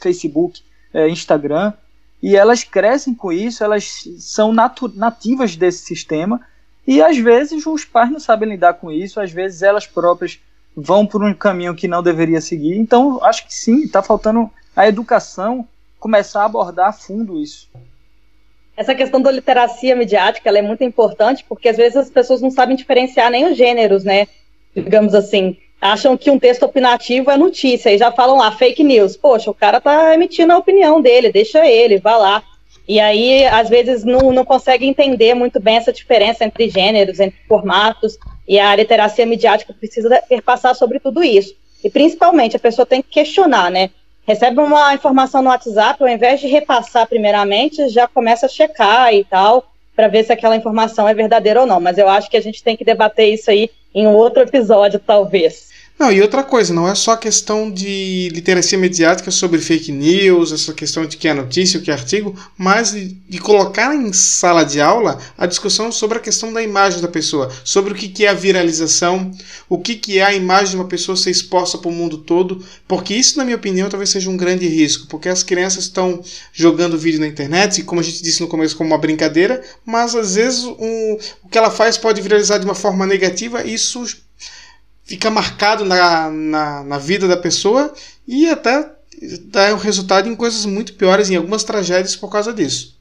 Facebook, 0.00 0.60
é, 0.92 1.08
Instagram, 1.08 1.74
e 2.22 2.36
elas 2.36 2.64
crescem 2.64 3.14
com 3.14 3.32
isso, 3.32 3.64
elas 3.64 4.04
são 4.18 4.52
nativas 4.52 5.56
desse 5.56 5.84
sistema, 5.84 6.40
e 6.86 7.02
às 7.02 7.16
vezes 7.16 7.66
os 7.66 7.84
pais 7.84 8.10
não 8.10 8.20
sabem 8.20 8.48
lidar 8.48 8.74
com 8.74 8.90
isso, 8.90 9.20
às 9.20 9.30
vezes 9.30 9.62
elas 9.62 9.86
próprias 9.86 10.40
vão 10.76 11.06
por 11.06 11.22
um 11.22 11.34
caminho 11.34 11.74
que 11.74 11.88
não 11.88 12.02
deveria 12.02 12.40
seguir. 12.40 12.76
Então, 12.76 13.22
acho 13.22 13.46
que 13.46 13.54
sim, 13.54 13.82
está 13.82 14.02
faltando 14.02 14.50
a 14.74 14.88
educação 14.88 15.66
começar 15.98 16.42
a 16.42 16.46
abordar 16.46 16.88
a 16.88 16.92
fundo 16.92 17.38
isso. 17.38 17.68
Essa 18.76 18.94
questão 18.94 19.20
da 19.20 19.30
literacia 19.30 19.94
midiática 19.94 20.48
é 20.48 20.62
muito 20.62 20.82
importante 20.82 21.44
porque 21.46 21.68
às 21.68 21.76
vezes 21.76 21.96
as 21.96 22.10
pessoas 22.10 22.40
não 22.40 22.50
sabem 22.50 22.76
diferenciar 22.76 23.30
nem 23.30 23.50
os 23.50 23.56
gêneros, 23.56 24.04
né? 24.04 24.26
Digamos 24.74 25.14
assim, 25.14 25.58
acham 25.80 26.16
que 26.16 26.30
um 26.30 26.38
texto 26.38 26.64
opinativo 26.64 27.30
é 27.30 27.36
notícia 27.36 27.90
e 27.90 27.98
já 27.98 28.12
falam 28.12 28.36
lá 28.36 28.52
fake 28.52 28.84
news. 28.84 29.16
Poxa, 29.16 29.50
o 29.50 29.54
cara 29.54 29.80
tá 29.80 30.14
emitindo 30.14 30.52
a 30.52 30.58
opinião 30.58 31.00
dele, 31.00 31.32
deixa 31.32 31.66
ele, 31.66 31.98
vá 31.98 32.16
lá. 32.16 32.42
E 32.86 32.98
aí, 32.98 33.46
às 33.46 33.68
vezes, 33.68 34.04
não, 34.04 34.32
não 34.32 34.44
consegue 34.44 34.86
entender 34.86 35.34
muito 35.34 35.60
bem 35.60 35.76
essa 35.76 35.92
diferença 35.92 36.44
entre 36.44 36.68
gêneros, 36.68 37.20
entre 37.20 37.38
formatos, 37.46 38.18
e 38.46 38.58
a 38.58 38.74
literacia 38.74 39.24
midiática 39.24 39.72
precisa 39.72 40.22
perpassar 40.28 40.74
sobre 40.74 40.98
tudo 40.98 41.22
isso. 41.22 41.54
E 41.84 41.88
principalmente, 41.88 42.56
a 42.56 42.60
pessoa 42.60 42.84
tem 42.84 43.00
que 43.00 43.08
questionar, 43.08 43.70
né? 43.70 43.90
recebe 44.30 44.60
uma 44.60 44.94
informação 44.94 45.42
no 45.42 45.50
WhatsApp, 45.50 46.00
ao 46.00 46.08
invés 46.08 46.40
de 46.40 46.46
repassar 46.46 47.04
primeiramente, 47.06 47.88
já 47.88 48.06
começa 48.06 48.46
a 48.46 48.48
checar 48.48 49.12
e 49.12 49.24
tal, 49.24 49.64
para 49.96 50.06
ver 50.06 50.24
se 50.24 50.32
aquela 50.32 50.54
informação 50.54 51.08
é 51.08 51.12
verdadeira 51.12 51.60
ou 51.60 51.66
não. 51.66 51.80
Mas 51.80 51.98
eu 51.98 52.08
acho 52.08 52.30
que 52.30 52.36
a 52.36 52.40
gente 52.40 52.62
tem 52.62 52.76
que 52.76 52.84
debater 52.84 53.34
isso 53.34 53.50
aí 53.50 53.68
em 53.92 54.06
outro 54.06 54.42
episódio, 54.42 55.00
talvez. 55.00 55.69
Não, 56.00 56.10
e 56.10 56.22
outra 56.22 56.42
coisa, 56.42 56.72
não 56.72 56.88
é 56.88 56.94
só 56.94 57.14
questão 57.14 57.70
de 57.70 58.30
literacia 58.32 58.78
mediática 58.78 59.30
sobre 59.30 59.60
fake 59.60 59.92
news, 59.92 60.50
essa 60.50 60.72
questão 60.72 61.04
de 61.04 61.18
que 61.18 61.28
é 61.28 61.34
notícia, 61.34 61.78
o 61.78 61.82
que 61.82 61.90
é 61.90 61.92
artigo, 61.92 62.34
mas 62.56 62.92
de, 62.92 63.08
de, 63.28 63.38
colocar 63.38 63.94
em 63.94 64.10
sala 64.10 64.64
de 64.64 64.80
aula 64.80 65.18
a 65.36 65.44
discussão 65.44 65.92
sobre 65.92 66.16
a 66.16 66.20
questão 66.22 66.54
da 66.54 66.62
imagem 66.62 67.02
da 67.02 67.08
pessoa, 67.08 67.52
sobre 67.62 67.92
o 67.92 67.94
que, 67.94 68.08
que 68.08 68.24
é 68.24 68.30
a 68.30 68.32
viralização, 68.32 69.30
o 69.68 69.76
que, 69.78 69.94
que 69.94 70.18
é 70.18 70.24
a 70.24 70.32
imagem 70.32 70.70
de 70.70 70.76
uma 70.76 70.88
pessoa 70.88 71.18
ser 71.18 71.32
exposta 71.32 71.76
para 71.76 71.90
o 71.90 71.92
mundo 71.92 72.16
todo, 72.16 72.64
porque 72.88 73.12
isso, 73.12 73.36
na 73.36 73.44
minha 73.44 73.58
opinião, 73.58 73.90
talvez 73.90 74.08
seja 74.08 74.30
um 74.30 74.38
grande 74.38 74.66
risco, 74.66 75.06
porque 75.06 75.28
as 75.28 75.42
crianças 75.42 75.84
estão 75.84 76.22
jogando 76.50 76.96
vídeo 76.96 77.20
na 77.20 77.26
internet, 77.26 77.78
e 77.78 77.84
como 77.84 78.00
a 78.00 78.04
gente 78.04 78.22
disse 78.22 78.40
no 78.40 78.48
começo, 78.48 78.74
como 78.74 78.88
uma 78.88 78.98
brincadeira, 78.98 79.62
mas 79.84 80.14
às 80.14 80.34
vezes 80.34 80.64
um, 80.64 81.18
o 81.44 81.48
que 81.50 81.58
ela 81.58 81.70
faz 81.70 81.98
pode 81.98 82.22
viralizar 82.22 82.56
de 82.56 82.64
uma 82.64 82.74
forma 82.74 83.06
negativa, 83.06 83.62
e 83.62 83.74
isso 83.74 84.02
fica 85.10 85.28
marcado 85.28 85.84
na, 85.84 86.30
na, 86.30 86.84
na 86.84 86.98
vida 86.98 87.26
da 87.26 87.36
pessoa 87.36 87.92
e 88.28 88.48
até 88.48 88.88
dá 89.46 89.74
um 89.74 89.76
resultado 89.76 90.28
em 90.28 90.36
coisas 90.36 90.64
muito 90.64 90.94
piores, 90.94 91.28
em 91.28 91.34
algumas 91.34 91.64
tragédias 91.64 92.14
por 92.14 92.30
causa 92.30 92.52
disso. 92.52 92.96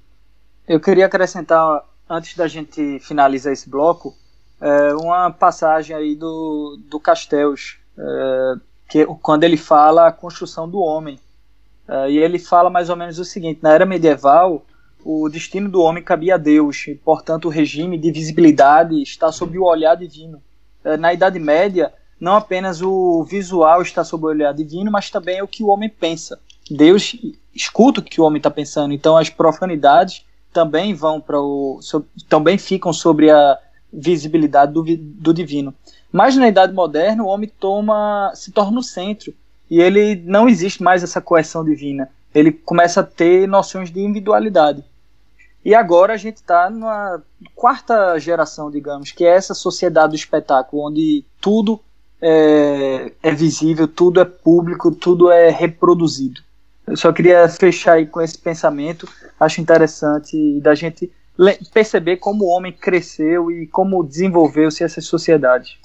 Eu 0.68 0.80
queria 0.80 1.06
acrescentar, 1.06 1.84
antes 2.10 2.36
da 2.36 2.48
gente 2.48 3.00
finalizar 3.00 3.54
esse 3.54 3.70
bloco, 3.70 4.18
é, 4.60 4.92
uma 4.96 5.30
passagem 5.30 5.96
aí 5.96 6.16
do, 6.16 6.80
do 6.90 7.00
Castells, 7.00 7.78
é, 7.96 8.54
que, 8.90 9.06
quando 9.22 9.44
ele 9.44 9.56
fala 9.56 10.08
a 10.08 10.12
construção 10.12 10.68
do 10.68 10.80
homem. 10.80 11.20
É, 11.88 12.10
e 12.10 12.18
ele 12.18 12.40
fala 12.40 12.72
mais 12.72 12.90
ou 12.90 12.96
menos 12.96 13.20
o 13.20 13.26
seguinte: 13.26 13.60
na 13.62 13.72
era 13.72 13.86
medieval, 13.86 14.66
o 15.06 15.30
destino 15.30 15.70
do 15.70 15.80
homem 15.82 16.04
cabia 16.04 16.36
a 16.36 16.38
Deus, 16.38 16.88
e, 16.88 16.96
portanto, 16.96 17.46
o 17.46 17.52
regime 17.52 18.00
de 18.00 18.12
visibilidade 18.12 19.00
está 19.00 19.32
sob 19.32 19.60
o 19.60 19.66
olhar 19.66 19.96
divino. 19.96 20.42
É, 20.84 20.98
na 20.98 21.14
Idade 21.14 21.40
Média, 21.40 21.94
não 22.20 22.36
apenas 22.36 22.82
o 22.82 23.24
visual 23.24 23.82
está 23.82 24.04
sob 24.04 24.26
o 24.26 24.30
olhar 24.30 24.54
divino, 24.54 24.92
mas 24.92 25.10
também 25.10 25.42
o 25.42 25.48
que 25.48 25.64
o 25.64 25.68
homem 25.68 25.90
pensa. 25.90 26.40
Deus 26.70 27.16
escuta 27.54 28.00
o 28.00 28.04
que 28.04 28.22
o 28.22 28.24
homem 28.24 28.38
está 28.38 28.52
pensando, 28.52 28.94
então 28.94 29.18
as 29.18 29.30
profanidades 29.30 30.26
também 30.54 30.94
vão 30.94 31.22
para 31.22 31.40
o 31.40 31.80
também 32.28 32.58
ficam 32.58 32.92
sobre 32.92 33.30
a 33.30 33.58
visibilidade 33.92 34.74
do, 34.74 34.84
do 34.84 35.34
divino. 35.34 35.74
Mas 36.12 36.36
na 36.36 36.48
idade 36.48 36.74
moderna 36.74 37.24
o 37.24 37.28
homem 37.28 37.52
toma 37.60 38.32
se 38.36 38.52
torna 38.52 38.80
o 38.80 38.84
centro 38.84 39.34
e 39.70 39.80
ele 39.80 40.16
não 40.26 40.50
existe 40.50 40.82
mais 40.82 41.04
essa 41.04 41.22
coerção 41.22 41.64
divina. 41.64 42.10
Ele 42.34 42.52
começa 42.52 43.02
a 43.02 43.04
ter 43.04 43.48
noções 43.48 43.92
de 43.92 44.00
individualidade. 44.00 44.84
E 45.64 45.76
agora 45.76 46.14
a 46.14 46.18
gente 46.18 46.38
está 46.38 46.70
na 46.70 47.22
quarta 47.54 48.18
geração, 48.18 48.72
digamos, 48.72 49.12
que 49.12 49.26
é 49.26 49.36
essa 49.36 49.54
sociedade 49.54 50.12
do 50.12 50.16
espetáculo, 50.16 50.88
onde 50.88 51.26
tudo 51.42 51.80
é, 52.22 53.12
é 53.22 53.32
visível, 53.32 53.88
tudo 53.88 54.22
é 54.22 54.26
público, 54.26 54.92
tudo 54.92 55.30
é 55.30 55.50
reproduzido. 55.50 56.42
Eu 56.88 56.98
só 56.98 57.12
queria 57.12 57.48
fechar 57.50 57.94
aí 57.94 58.08
com 58.08 58.22
esse 58.22 58.38
pensamento. 58.38 59.08
Acho 59.40 59.62
interessante 59.62 60.60
da 60.62 60.74
gente 60.74 61.12
perceber 61.74 62.18
como 62.18 62.46
o 62.46 62.50
homem 62.50 62.74
cresceu 62.74 63.52
e 63.52 63.68
como 63.68 64.04
desenvolveu-se 64.04 64.84
essa 64.84 65.00
sociedade. 65.02 65.80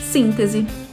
Síntese. 0.00 0.85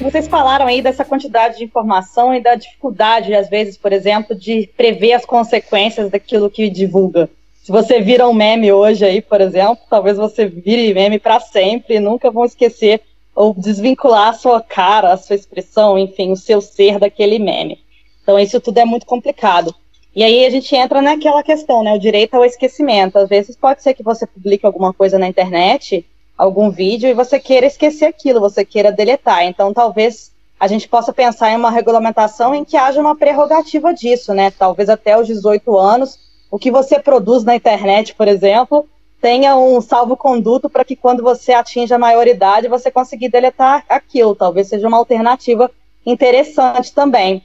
Vocês 0.00 0.28
falaram 0.28 0.66
aí 0.66 0.82
dessa 0.82 1.04
quantidade 1.04 1.58
de 1.58 1.64
informação 1.64 2.34
e 2.34 2.40
da 2.40 2.54
dificuldade, 2.54 3.34
às 3.34 3.48
vezes, 3.48 3.78
por 3.78 3.92
exemplo, 3.92 4.36
de 4.36 4.68
prever 4.76 5.14
as 5.14 5.24
consequências 5.24 6.10
daquilo 6.10 6.50
que 6.50 6.68
divulga. 6.68 7.30
Se 7.62 7.72
você 7.72 8.00
vira 8.00 8.28
um 8.28 8.34
meme 8.34 8.70
hoje 8.70 9.04
aí, 9.04 9.22
por 9.22 9.40
exemplo, 9.40 9.78
talvez 9.88 10.16
você 10.16 10.46
vire 10.46 10.92
meme 10.94 11.18
para 11.18 11.40
sempre 11.40 11.96
e 11.96 12.00
nunca 12.00 12.30
vão 12.30 12.44
esquecer 12.44 13.00
ou 13.34 13.54
desvincular 13.54 14.28
a 14.28 14.32
sua 14.34 14.60
cara, 14.60 15.12
a 15.12 15.16
sua 15.16 15.34
expressão, 15.34 15.98
enfim, 15.98 16.30
o 16.30 16.36
seu 16.36 16.60
ser 16.60 16.98
daquele 16.98 17.38
meme. 17.38 17.80
Então 18.22 18.38
isso 18.38 18.60
tudo 18.60 18.78
é 18.78 18.84
muito 18.84 19.06
complicado. 19.06 19.74
E 20.14 20.22
aí 20.22 20.46
a 20.46 20.50
gente 20.50 20.74
entra 20.76 21.02
naquela 21.02 21.42
questão, 21.42 21.82
né, 21.82 21.92
o 21.94 21.98
direito 21.98 22.34
ao 22.34 22.44
esquecimento. 22.44 23.18
Às 23.18 23.28
vezes 23.28 23.56
pode 23.56 23.82
ser 23.82 23.94
que 23.94 24.02
você 24.02 24.26
publique 24.26 24.64
alguma 24.64 24.92
coisa 24.92 25.18
na 25.18 25.26
internet 25.26 26.06
algum 26.36 26.70
vídeo 26.70 27.08
e 27.08 27.14
você 27.14 27.40
queira 27.40 27.66
esquecer 27.66 28.06
aquilo, 28.06 28.40
você 28.40 28.64
queira 28.64 28.92
deletar. 28.92 29.44
Então, 29.44 29.72
talvez 29.72 30.32
a 30.58 30.66
gente 30.66 30.88
possa 30.88 31.12
pensar 31.12 31.50
em 31.50 31.56
uma 31.56 31.70
regulamentação 31.70 32.54
em 32.54 32.64
que 32.64 32.76
haja 32.76 33.00
uma 33.00 33.16
prerrogativa 33.16 33.92
disso, 33.92 34.32
né? 34.32 34.50
Talvez 34.50 34.88
até 34.88 35.18
os 35.18 35.26
18 35.26 35.76
anos, 35.78 36.18
o 36.50 36.58
que 36.58 36.70
você 36.70 36.98
produz 36.98 37.44
na 37.44 37.56
internet, 37.56 38.14
por 38.14 38.26
exemplo, 38.28 38.86
tenha 39.20 39.56
um 39.56 39.80
salvo-conduto 39.80 40.70
para 40.70 40.84
que 40.84 40.96
quando 40.96 41.22
você 41.22 41.52
atinja 41.52 41.96
a 41.96 41.98
maioridade, 41.98 42.68
você 42.68 42.90
conseguir 42.90 43.28
deletar 43.28 43.84
aquilo. 43.88 44.34
Talvez 44.34 44.68
seja 44.68 44.88
uma 44.88 44.98
alternativa 44.98 45.70
interessante 46.04 46.92
também. 46.92 47.42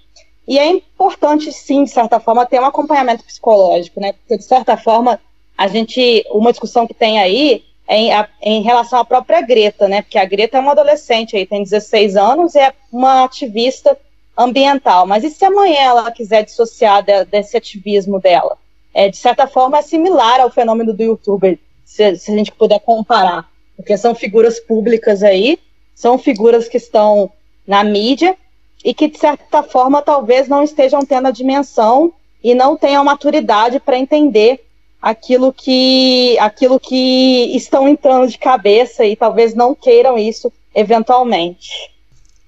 E 0.47 0.57
é 0.57 0.67
importante, 0.67 1.51
sim, 1.51 1.83
de 1.83 1.89
certa 1.89 2.19
forma, 2.19 2.45
ter 2.45 2.59
um 2.59 2.65
acompanhamento 2.65 3.23
psicológico, 3.23 3.99
né? 3.99 4.13
Porque, 4.13 4.37
de 4.37 4.43
certa 4.43 4.75
forma, 4.77 5.19
a 5.57 5.67
gente, 5.67 6.25
uma 6.31 6.51
discussão 6.51 6.87
que 6.87 6.93
tem 6.93 7.19
aí 7.19 7.63
em, 7.91 8.13
a, 8.13 8.27
em 8.41 8.61
relação 8.61 8.99
à 8.99 9.05
própria 9.05 9.41
Greta, 9.41 9.85
né? 9.85 10.01
Porque 10.01 10.17
a 10.17 10.23
Greta 10.23 10.57
é 10.57 10.61
uma 10.61 10.71
adolescente 10.71 11.35
aí, 11.35 11.45
tem 11.45 11.61
16 11.61 12.15
anos 12.15 12.55
e 12.55 12.59
é 12.59 12.73
uma 12.89 13.25
ativista 13.25 13.97
ambiental. 14.37 15.05
Mas 15.05 15.25
e 15.25 15.29
se 15.29 15.43
amanhã 15.43 15.81
ela 15.81 16.11
quiser 16.11 16.45
dissociar 16.45 17.03
de, 17.03 17.25
desse 17.25 17.57
ativismo 17.57 18.17
dela? 18.17 18.57
É, 18.93 19.09
de 19.09 19.17
certa 19.17 19.45
forma, 19.45 19.77
é 19.77 19.81
similar 19.81 20.39
ao 20.39 20.49
fenômeno 20.49 20.93
do 20.93 21.03
youtuber, 21.03 21.59
se, 21.83 22.15
se 22.15 22.31
a 22.31 22.35
gente 22.35 22.53
puder 22.53 22.79
comparar. 22.79 23.49
Porque 23.75 23.97
são 23.97 24.15
figuras 24.15 24.57
públicas 24.57 25.21
aí, 25.21 25.59
são 25.93 26.17
figuras 26.17 26.69
que 26.69 26.77
estão 26.77 27.29
na 27.67 27.83
mídia 27.83 28.37
e 28.85 28.93
que, 28.93 29.09
de 29.09 29.17
certa 29.17 29.63
forma, 29.63 30.01
talvez 30.01 30.47
não 30.47 30.63
estejam 30.63 31.05
tendo 31.05 31.27
a 31.27 31.31
dimensão 31.31 32.13
e 32.41 32.55
não 32.55 32.77
tenham 32.77 33.03
maturidade 33.03 33.81
para 33.81 33.97
entender 33.97 34.65
aquilo 35.01 35.51
que, 35.51 36.37
aquilo 36.39 36.79
que 36.79 37.55
estão 37.55 37.87
entrando 37.87 38.29
de 38.29 38.37
cabeça 38.37 39.03
e 39.05 39.15
talvez 39.15 39.55
não 39.55 39.73
queiram 39.73 40.17
isso 40.17 40.51
eventualmente. 40.75 41.89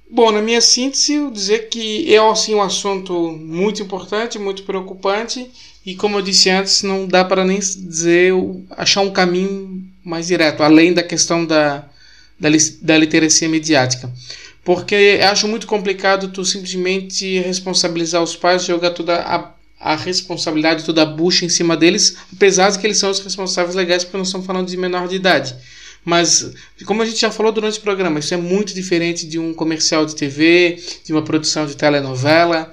Bom, 0.09 0.31
na 0.31 0.41
minha 0.41 0.61
síntese, 0.61 1.15
eu 1.15 1.31
dizer 1.31 1.69
que 1.69 2.13
é 2.13 2.19
assim, 2.19 2.53
um 2.53 2.61
assunto 2.61 3.31
muito 3.31 3.81
importante, 3.81 4.37
muito 4.37 4.63
preocupante 4.63 5.49
e, 5.83 5.95
como 5.95 6.17
eu 6.17 6.21
disse 6.21 6.51
antes, 6.51 6.83
não 6.83 7.07
dá 7.07 7.25
para 7.25 7.43
nem 7.43 7.57
dizer 7.57 8.31
achar 8.69 9.01
um 9.01 9.11
caminho 9.11 9.83
mais 10.05 10.27
direto, 10.27 10.61
além 10.61 10.93
da 10.93 11.01
questão 11.01 11.43
da, 11.43 11.89
da, 12.39 12.49
da 12.81 12.97
literacia 12.97 13.49
mediática. 13.49 14.11
porque 14.63 15.19
acho 15.23 15.47
muito 15.47 15.65
complicado 15.65 16.31
tu 16.31 16.45
simplesmente 16.45 17.39
responsabilizar 17.39 18.21
os 18.21 18.35
pais, 18.35 18.63
jogar 18.65 18.91
toda 18.91 19.15
a, 19.15 19.51
a 19.83 19.97
responsabilidade, 19.97 20.85
toda 20.85 21.01
a 21.01 21.05
bucha 21.05 21.43
em 21.43 21.49
cima 21.49 21.75
deles, 21.75 22.15
apesar 22.33 22.69
de 22.69 22.79
que 22.79 22.87
eles 22.87 22.97
são 22.97 23.11
os 23.11 23.19
responsáveis 23.19 23.75
legais, 23.75 24.05
porque 24.05 24.17
nós 24.17 24.27
estamos 24.27 24.47
falando 24.47 24.69
de 24.69 24.77
menor 24.77 25.09
de 25.09 25.17
idade. 25.17 25.53
Mas, 26.05 26.53
como 26.85 27.01
a 27.01 27.05
gente 27.05 27.19
já 27.19 27.29
falou 27.29 27.51
durante 27.51 27.79
o 27.79 27.81
programa, 27.81 28.19
isso 28.19 28.33
é 28.33 28.37
muito 28.37 28.73
diferente 28.73 29.27
de 29.27 29.37
um 29.37 29.53
comercial 29.53 30.05
de 30.05 30.15
TV, 30.15 30.81
de 31.03 31.11
uma 31.11 31.21
produção 31.21 31.65
de 31.65 31.75
telenovela. 31.75 32.71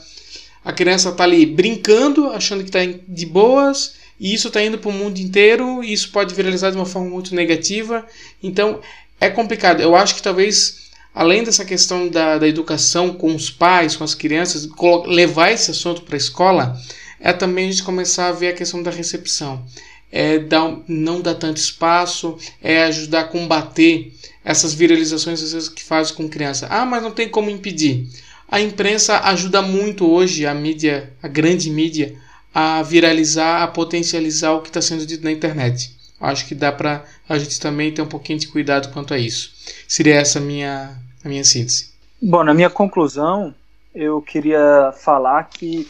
A 0.64 0.72
criança 0.72 1.08
está 1.08 1.24
ali 1.24 1.44
brincando, 1.46 2.28
achando 2.28 2.62
que 2.62 2.68
está 2.68 2.80
de 3.08 3.26
boas, 3.26 3.94
e 4.18 4.32
isso 4.32 4.46
está 4.46 4.62
indo 4.62 4.78
para 4.78 4.90
o 4.90 4.92
mundo 4.92 5.18
inteiro, 5.18 5.82
e 5.82 5.92
isso 5.92 6.12
pode 6.12 6.32
viralizar 6.32 6.70
de 6.70 6.76
uma 6.76 6.86
forma 6.86 7.08
muito 7.08 7.34
negativa. 7.34 8.06
Então, 8.40 8.80
é 9.20 9.28
complicado. 9.28 9.80
Eu 9.80 9.96
acho 9.96 10.14
que 10.14 10.22
talvez, 10.22 10.89
além 11.14 11.44
dessa 11.44 11.64
questão 11.64 12.08
da, 12.08 12.38
da 12.38 12.48
educação 12.48 13.12
com 13.12 13.34
os 13.34 13.50
pais, 13.50 13.96
com 13.96 14.04
as 14.04 14.14
crianças, 14.14 14.68
levar 15.06 15.52
esse 15.52 15.70
assunto 15.70 16.02
para 16.02 16.16
a 16.16 16.18
escola, 16.18 16.80
é 17.18 17.32
também 17.32 17.68
a 17.68 17.70
gente 17.70 17.82
começar 17.82 18.28
a 18.28 18.32
ver 18.32 18.48
a 18.48 18.54
questão 18.54 18.82
da 18.82 18.90
recepção 18.90 19.64
é 20.10 20.38
dar, 20.38 20.76
não 20.88 21.20
dar 21.20 21.34
tanto 21.34 21.58
espaço, 21.58 22.36
é 22.60 22.82
ajudar 22.84 23.20
a 23.20 23.24
combater 23.24 24.12
essas 24.44 24.74
viralizações 24.74 25.42
às 25.42 25.52
vezes, 25.52 25.68
que 25.68 25.84
fazem 25.84 26.14
com 26.14 26.28
criança. 26.28 26.66
Ah, 26.68 26.84
mas 26.84 27.02
não 27.02 27.12
tem 27.12 27.28
como 27.28 27.50
impedir. 27.50 28.08
A 28.48 28.60
imprensa 28.60 29.20
ajuda 29.20 29.62
muito 29.62 30.08
hoje, 30.10 30.44
a 30.44 30.54
mídia, 30.54 31.12
a 31.22 31.28
grande 31.28 31.70
mídia, 31.70 32.16
a 32.52 32.82
viralizar, 32.82 33.62
a 33.62 33.68
potencializar 33.68 34.52
o 34.52 34.62
que 34.62 34.68
está 34.68 34.82
sendo 34.82 35.06
dito 35.06 35.22
na 35.22 35.30
internet. 35.30 35.94
Acho 36.20 36.46
que 36.46 36.54
dá 36.54 36.72
para 36.72 37.04
a 37.28 37.38
gente 37.38 37.60
também 37.60 37.92
ter 37.92 38.02
um 38.02 38.06
pouquinho 38.06 38.40
de 38.40 38.48
cuidado 38.48 38.92
quanto 38.92 39.14
a 39.14 39.18
isso. 39.18 39.52
Seria 39.88 40.16
essa 40.16 40.38
a 40.38 40.42
minha, 40.42 40.96
a 41.24 41.28
minha 41.28 41.44
síntese. 41.44 41.90
Bom, 42.20 42.44
na 42.44 42.54
minha 42.54 42.70
conclusão, 42.70 43.54
eu 43.94 44.20
queria 44.20 44.92
falar 44.98 45.44
que 45.44 45.87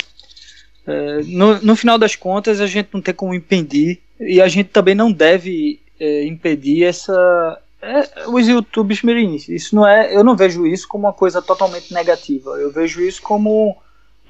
é, 0.87 1.23
no, 1.25 1.61
no 1.61 1.77
final 1.77 1.99
das 1.99 2.17
contas 2.17 2.61
a 2.61 2.67
gente 2.67 2.89
não 2.93 3.01
tem 3.01 3.15
como 3.15 3.35
impedir 3.35 4.01
e 4.19 4.41
a 4.41 4.49
gente 4.49 4.71
também 4.71 4.95
não 4.95 5.11
deve 5.13 5.81
é, 5.99 6.25
impedir 6.25 6.85
essa 6.85 7.61
é, 7.83 8.29
os 8.29 8.47
YouTubes 8.47 9.03
mirins. 9.03 9.49
Isso 9.49 9.75
não 9.75 9.87
é, 9.87 10.15
eu 10.15 10.23
não 10.23 10.37
vejo 10.37 10.67
isso 10.67 10.87
como 10.87 11.07
uma 11.07 11.13
coisa 11.13 11.41
totalmente 11.41 11.93
negativa. 11.93 12.51
Eu 12.59 12.71
vejo 12.71 13.01
isso 13.01 13.23
como 13.23 13.77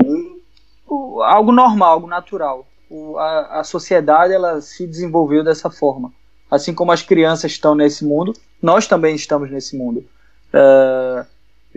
um, 0.03 0.41
um, 0.89 1.23
algo 1.23 1.51
normal, 1.51 1.93
algo 1.93 2.07
natural. 2.07 2.67
O, 2.89 3.19
a, 3.19 3.61
a 3.61 3.65
sociedade 3.65 4.33
ela 4.33 4.61
se 4.61 4.87
desenvolveu 4.87 5.43
dessa 5.43 5.71
forma. 5.71 6.13
Assim 6.51 6.75
como 6.75 6.93
as 6.93 7.03
crianças 7.03 7.53
estão 7.53 7.75
nesse 7.75 8.05
mundo, 8.05 8.35
nós 8.63 8.87
também 8.87 9.15
estamos 9.15 9.51
nesse 9.51 9.77
mundo. 9.77 10.05
É, 10.53 11.25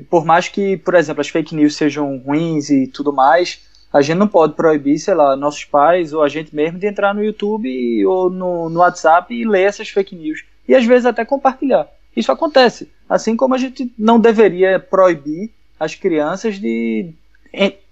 por 0.10 0.26
mais 0.26 0.48
que, 0.48 0.78
por 0.78 0.96
exemplo, 0.96 1.22
as 1.22 1.30
fake 1.30 1.56
news 1.56 1.76
sejam 1.76 2.18
ruins 2.18 2.70
e 2.70 2.88
tudo 2.88 3.14
mais, 3.14 3.62
a 3.92 4.02
gente 4.02 4.18
não 4.18 4.28
pode 4.28 4.54
proibir, 4.54 4.98
sei 4.98 5.14
lá, 5.14 5.36
nossos 5.36 5.66
pais 5.66 6.14
ou 6.14 6.24
a 6.24 6.30
gente 6.30 6.56
mesmo 6.56 6.80
de 6.80 6.88
entrar 6.88 7.14
no 7.14 7.24
YouTube 7.24 8.06
ou 8.08 8.30
no, 8.30 8.70
no 8.70 8.80
WhatsApp 8.80 9.34
e 9.34 9.46
ler 9.46 9.68
essas 9.68 9.90
fake 9.90 10.16
news. 10.16 10.44
E 10.68 10.74
às 10.74 10.86
vezes 10.86 11.06
até 11.06 11.24
compartilhar. 11.24 11.88
Isso 12.16 12.32
acontece. 12.32 12.90
Assim 13.08 13.36
como 13.36 13.54
a 13.54 13.58
gente 13.58 13.92
não 13.98 14.20
deveria 14.20 14.80
proibir 14.80 15.52
as 15.80 15.94
crianças 15.94 16.60
de, 16.60 17.14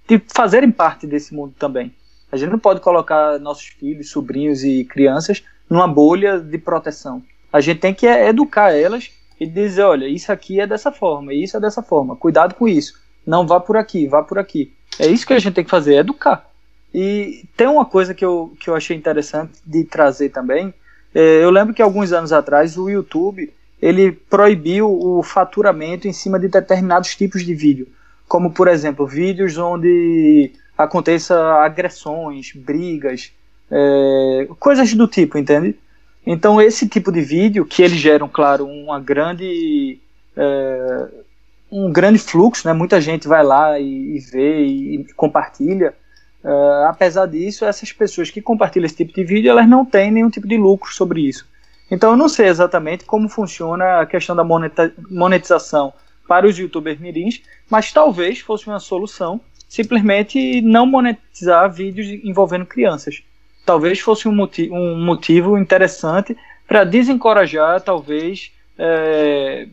de 0.08 0.22
fazerem 0.34 0.72
parte 0.72 1.06
desse 1.06 1.34
mundo 1.34 1.54
também. 1.60 1.94
A 2.32 2.38
gente 2.38 2.50
não 2.50 2.60
pode 2.60 2.80
colocar 2.80 3.38
nossos 3.40 3.68
filhos, 3.68 4.10
sobrinhos 4.10 4.64
e 4.64 4.86
crianças 4.86 5.44
numa 5.70 5.88
bolha 5.88 6.40
de 6.40 6.58
proteção. 6.58 7.22
A 7.52 7.60
gente 7.60 7.80
tem 7.80 7.94
que 7.94 8.06
educar 8.06 8.72
elas 8.72 9.12
e 9.40 9.46
dizer, 9.46 9.84
olha, 9.84 10.08
isso 10.08 10.32
aqui 10.32 10.60
é 10.60 10.68
dessa 10.68 10.92
forma, 10.92 11.34
isso 11.34 11.58
é 11.58 11.60
dessa 11.60 11.82
forma, 11.82 12.16
cuidado 12.16 12.56
com 12.56 12.68
isso. 12.68 13.00
Não 13.26 13.46
vá 13.46 13.60
por 13.60 13.78
aqui, 13.78 14.08
vá 14.08 14.22
por 14.22 14.38
aqui. 14.40 14.74
É 15.00 15.08
isso 15.08 15.26
que 15.26 15.34
a 15.34 15.40
gente 15.40 15.54
tem 15.54 15.64
que 15.64 15.70
fazer, 15.70 15.96
é 15.96 16.00
educar. 16.00 16.50
E 16.94 17.46
tem 17.56 17.68
uma 17.68 17.86
coisa 17.86 18.14
que 18.14 18.24
eu, 18.24 18.54
que 18.60 18.70
eu 18.70 18.76
achei 18.76 18.96
interessante 18.96 19.54
de 19.66 19.84
trazer 19.84 20.30
também. 20.30 20.74
É, 21.14 21.44
eu 21.44 21.50
lembro 21.50 21.74
que 21.74 21.82
alguns 21.82 22.12
anos 22.12 22.32
atrás 22.32 22.78
o 22.78 22.90
YouTube 22.90 23.52
ele 23.82 24.12
proibiu 24.12 24.88
o 24.88 25.24
faturamento 25.24 26.08
em 26.08 26.14
cima 26.14 26.40
de 26.40 26.48
determinados 26.48 27.16
tipos 27.16 27.44
de 27.44 27.56
vídeo, 27.56 27.88
como 28.28 28.52
por 28.52 28.68
exemplo 28.68 29.08
vídeos 29.08 29.58
onde 29.58 30.52
aconteça 30.78 31.36
agressões, 31.56 32.52
brigas, 32.54 33.32
é, 33.70 34.48
coisas 34.60 34.94
do 34.94 35.08
tipo, 35.08 35.38
entende? 35.38 35.76
Então 36.26 36.62
esse 36.62 36.88
tipo 36.88 37.12
de 37.12 37.22
vídeo 37.22 37.66
que 37.66 37.82
eles 37.82 37.98
geram, 37.98 38.28
claro, 38.28 38.66
uma 38.66 39.00
grande 39.00 40.00
é, 40.36 41.08
um 41.72 41.92
grande 41.92 42.20
fluxo, 42.20 42.68
né? 42.68 42.74
Muita 42.74 43.00
gente 43.00 43.28
vai 43.28 43.44
lá 43.44 43.80
e, 43.80 44.18
e 44.18 44.20
vê 44.20 44.66
e, 44.66 44.96
e 44.96 45.14
compartilha. 45.14 45.94
Uh, 46.44 46.88
apesar 46.90 47.28
disso, 47.28 47.64
essas 47.64 47.92
pessoas 47.92 48.30
que 48.30 48.42
compartilham 48.42 48.86
esse 48.86 48.96
tipo 48.96 49.14
de 49.14 49.24
vídeo, 49.24 49.50
elas 49.50 49.70
não 49.70 49.86
têm 49.86 50.12
nenhum 50.12 50.30
tipo 50.30 50.48
de 50.48 50.58
lucro 50.58 50.92
sobre 50.92 51.22
isso. 51.22 51.48
Então, 51.90 52.12
eu 52.12 52.18
não 52.18 52.28
sei 52.28 52.48
exatamente 52.48 53.06
como 53.06 53.30
funciona 53.30 54.02
a 54.02 54.06
questão 54.06 54.36
da 54.36 54.44
monetização 54.44 55.94
para 56.28 56.48
os 56.48 56.58
youtubers 56.58 57.00
mirins, 57.00 57.42
mas 57.70 57.92
talvez 57.92 58.40
fosse 58.40 58.68
uma 58.68 58.80
solução 58.80 59.40
simplesmente 59.68 60.62
não 60.62 60.86
monetizar 60.86 61.72
vídeos 61.72 62.08
envolvendo 62.24 62.66
crianças. 62.66 63.24
Talvez 63.66 64.00
fosse 64.00 64.28
um, 64.28 64.32
motivo, 64.34 64.76
um 64.76 65.04
motivo 65.04 65.58
interessante 65.58 66.36
para 66.68 66.84
desencorajar, 66.84 67.82
talvez, 67.82 68.52
é, 68.78 69.68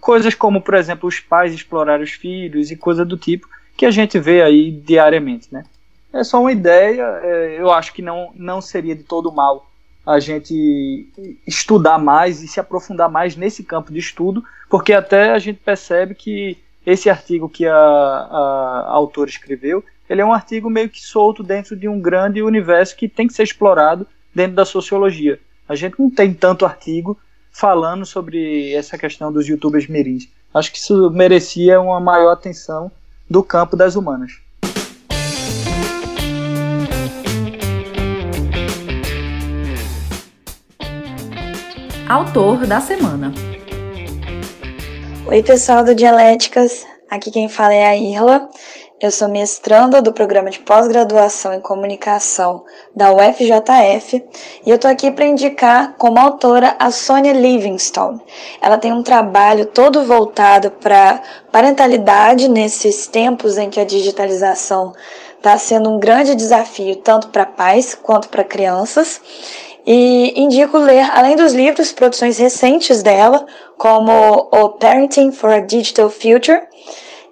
coisas 0.00 0.34
como, 0.34 0.60
por 0.60 0.74
exemplo, 0.74 1.08
os 1.08 1.20
pais 1.20 1.52
explorar 1.52 2.00
os 2.00 2.12
filhos 2.12 2.70
e 2.70 2.76
coisa 2.76 3.04
do 3.04 3.16
tipo 3.16 3.48
que 3.76 3.86
a 3.86 3.90
gente 3.90 4.18
vê 4.18 4.42
aí 4.42 4.70
diariamente, 4.70 5.48
né? 5.50 5.64
É 6.12 6.22
só 6.22 6.40
uma 6.40 6.52
ideia, 6.52 7.02
é, 7.22 7.56
eu 7.58 7.72
acho 7.72 7.92
que 7.92 8.02
não, 8.02 8.30
não 8.34 8.60
seria 8.60 8.94
de 8.94 9.02
todo 9.02 9.32
mal 9.32 9.66
a 10.06 10.18
gente 10.20 11.08
estudar 11.46 11.98
mais 11.98 12.42
e 12.42 12.48
se 12.48 12.60
aprofundar 12.60 13.08
mais 13.08 13.34
nesse 13.36 13.62
campo 13.64 13.92
de 13.92 13.98
estudo, 13.98 14.44
porque 14.68 14.92
até 14.92 15.30
a 15.30 15.38
gente 15.38 15.60
percebe 15.64 16.14
que 16.14 16.58
esse 16.84 17.08
artigo 17.08 17.48
que 17.48 17.66
a, 17.66 17.74
a, 17.74 18.84
a 18.88 18.90
autora 18.90 19.30
escreveu, 19.30 19.84
ele 20.12 20.20
é 20.20 20.26
um 20.26 20.32
artigo 20.34 20.68
meio 20.68 20.90
que 20.90 21.00
solto 21.00 21.42
dentro 21.42 21.74
de 21.74 21.88
um 21.88 21.98
grande 21.98 22.42
universo 22.42 22.94
que 22.94 23.08
tem 23.08 23.26
que 23.26 23.32
ser 23.32 23.44
explorado 23.44 24.06
dentro 24.34 24.54
da 24.54 24.66
sociologia. 24.66 25.40
A 25.66 25.74
gente 25.74 25.98
não 25.98 26.10
tem 26.10 26.34
tanto 26.34 26.66
artigo 26.66 27.18
falando 27.50 28.04
sobre 28.04 28.74
essa 28.74 28.98
questão 28.98 29.32
dos 29.32 29.48
youtubers 29.48 29.86
mirins. 29.88 30.28
Acho 30.52 30.70
que 30.70 30.76
isso 30.76 31.10
merecia 31.10 31.80
uma 31.80 31.98
maior 31.98 32.30
atenção 32.30 32.92
do 33.28 33.42
campo 33.42 33.74
das 33.74 33.96
humanas. 33.96 34.32
Autor 42.06 42.66
da 42.66 42.82
semana. 42.82 43.32
Oi, 45.26 45.42
pessoal 45.42 45.82
do 45.82 45.94
Dialéticas. 45.94 46.84
Aqui 47.10 47.30
quem 47.30 47.48
fala 47.48 47.72
é 47.72 47.86
a 47.86 47.96
Irla. 47.96 48.50
Eu 49.02 49.10
sou 49.10 49.26
mestranda 49.26 50.00
do 50.00 50.12
programa 50.12 50.48
de 50.48 50.60
pós-graduação 50.60 51.52
em 51.52 51.60
comunicação 51.60 52.62
da 52.94 53.12
UFJF 53.12 54.24
e 54.64 54.70
eu 54.70 54.78
tô 54.78 54.86
aqui 54.86 55.10
para 55.10 55.26
indicar 55.26 55.96
como 55.98 56.20
autora 56.20 56.76
a 56.78 56.88
Sonia 56.92 57.32
Livingstone. 57.32 58.20
Ela 58.60 58.78
tem 58.78 58.92
um 58.92 59.02
trabalho 59.02 59.66
todo 59.66 60.04
voltado 60.04 60.70
para 60.70 61.20
parentalidade 61.50 62.46
nesses 62.46 63.08
tempos 63.08 63.58
em 63.58 63.68
que 63.68 63.80
a 63.80 63.84
digitalização 63.84 64.92
está 65.36 65.58
sendo 65.58 65.90
um 65.90 65.98
grande 65.98 66.36
desafio 66.36 66.94
tanto 66.94 67.26
para 67.30 67.44
pais 67.44 67.96
quanto 67.96 68.28
para 68.28 68.44
crianças. 68.44 69.20
E 69.84 70.40
indico 70.40 70.78
ler, 70.78 71.10
além 71.12 71.34
dos 71.34 71.52
livros, 71.52 71.90
produções 71.90 72.38
recentes 72.38 73.02
dela, 73.02 73.46
como 73.76 74.12
o 74.12 74.68
Parenting 74.68 75.32
for 75.32 75.50
a 75.50 75.58
Digital 75.58 76.08
Future, 76.08 76.62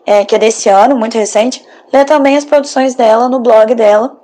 é, 0.06 0.24
que 0.24 0.34
é 0.34 0.38
desse 0.38 0.68
ano, 0.68 0.96
muito 0.96 1.16
recente, 1.16 1.64
ler 1.92 2.04
também 2.04 2.36
as 2.36 2.44
produções 2.44 2.94
dela 2.94 3.28
no 3.28 3.40
blog 3.40 3.74
dela 3.74 4.16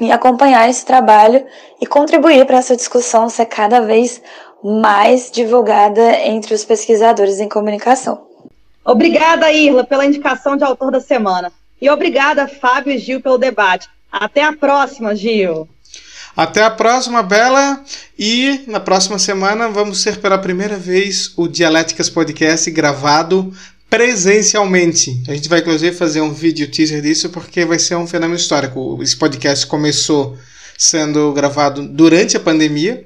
e 0.00 0.12
acompanhar 0.12 0.68
esse 0.68 0.84
trabalho 0.84 1.44
e 1.80 1.86
contribuir 1.86 2.46
para 2.46 2.58
essa 2.58 2.76
discussão 2.76 3.28
ser 3.28 3.46
cada 3.46 3.80
vez 3.80 4.22
mais 4.62 5.30
divulgada 5.30 6.18
entre 6.20 6.54
os 6.54 6.64
pesquisadores 6.64 7.40
em 7.40 7.48
comunicação. 7.48 8.26
Obrigada, 8.84 9.52
Irla, 9.52 9.84
pela 9.84 10.06
indicação 10.06 10.56
de 10.56 10.64
autor 10.64 10.90
da 10.90 11.00
semana. 11.00 11.52
E 11.80 11.90
obrigada, 11.90 12.48
Fábio 12.48 12.92
e 12.92 12.98
Gil, 12.98 13.20
pelo 13.20 13.38
debate. 13.38 13.88
Até 14.10 14.42
a 14.42 14.52
próxima, 14.52 15.14
Gil. 15.14 15.68
Até 16.36 16.62
a 16.62 16.70
próxima, 16.70 17.22
Bela. 17.22 17.82
E 18.18 18.64
na 18.66 18.80
próxima 18.80 19.18
semana 19.18 19.68
vamos 19.68 20.02
ter 20.02 20.20
pela 20.20 20.38
primeira 20.38 20.76
vez 20.76 21.32
o 21.36 21.46
Dialéticas 21.46 22.08
Podcast 22.08 22.70
gravado 22.70 23.52
presencialmente. 23.90 25.22
A 25.28 25.34
gente 25.34 25.48
vai 25.48 25.60
inclusive 25.60 25.96
fazer 25.96 26.20
um 26.20 26.32
vídeo 26.32 26.70
teaser 26.70 27.00
disso 27.02 27.30
porque 27.30 27.64
vai 27.64 27.78
ser 27.78 27.96
um 27.96 28.06
fenômeno 28.06 28.36
histórico. 28.36 28.98
Esse 29.02 29.16
podcast 29.16 29.66
começou 29.66 30.36
sendo 30.76 31.32
gravado 31.32 31.82
durante 31.82 32.36
a 32.36 32.40
pandemia. 32.40 33.04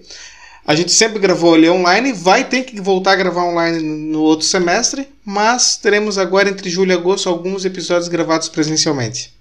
A 0.64 0.74
gente 0.74 0.92
sempre 0.92 1.18
gravou 1.18 1.54
ali 1.54 1.68
online, 1.68 2.12
vai 2.12 2.44
ter 2.44 2.62
que 2.62 2.80
voltar 2.80 3.12
a 3.12 3.16
gravar 3.16 3.44
online 3.44 3.82
no 3.82 4.22
outro 4.22 4.46
semestre, 4.46 5.08
mas 5.24 5.76
teremos 5.76 6.18
agora 6.18 6.48
entre 6.48 6.70
julho 6.70 6.92
e 6.92 6.94
agosto 6.94 7.28
alguns 7.28 7.64
episódios 7.64 8.08
gravados 8.08 8.48
presencialmente. 8.48 9.32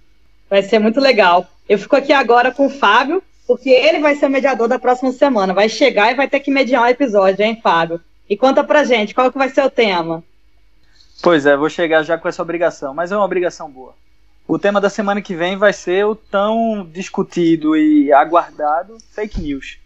Vai 0.50 0.64
ser 0.64 0.80
muito 0.80 1.00
legal. 1.00 1.48
Eu 1.70 1.78
fico 1.78 1.96
aqui 1.96 2.12
agora 2.12 2.52
com 2.52 2.66
o 2.66 2.70
Fábio, 2.72 3.22
porque 3.46 3.70
ele 3.70 4.00
vai 4.00 4.16
ser 4.16 4.26
o 4.26 4.30
mediador 4.30 4.68
da 4.68 4.80
próxima 4.80 5.12
semana. 5.12 5.54
Vai 5.54 5.70
chegar 5.70 6.12
e 6.12 6.16
vai 6.16 6.28
ter 6.28 6.40
que 6.40 6.50
mediar 6.50 6.84
um 6.84 6.88
episódio, 6.88 7.44
hein, 7.44 7.60
Fábio? 7.62 8.02
E 8.28 8.36
conta 8.36 8.64
pra 8.64 8.84
gente, 8.84 9.14
qual 9.14 9.32
que 9.32 9.38
vai 9.38 9.50
ser 9.50 9.64
o 9.64 9.70
tema? 9.70 10.24
Pois 11.22 11.46
é, 11.46 11.56
vou 11.56 11.70
chegar 11.70 12.02
já 12.02 12.18
com 12.18 12.28
essa 12.28 12.42
obrigação, 12.42 12.94
mas 12.94 13.12
é 13.12 13.16
uma 13.16 13.26
obrigação 13.26 13.70
boa. 13.70 13.94
O 14.48 14.58
tema 14.58 14.82
da 14.82 14.90
semana 14.90 15.22
que 15.22 15.36
vem 15.36 15.56
vai 15.56 15.72
ser 15.72 16.06
o 16.06 16.16
tão 16.16 16.86
discutido 16.92 17.78
e 17.78 18.12
aguardado 18.12 18.98
fake 19.12 19.40
news. 19.40 19.78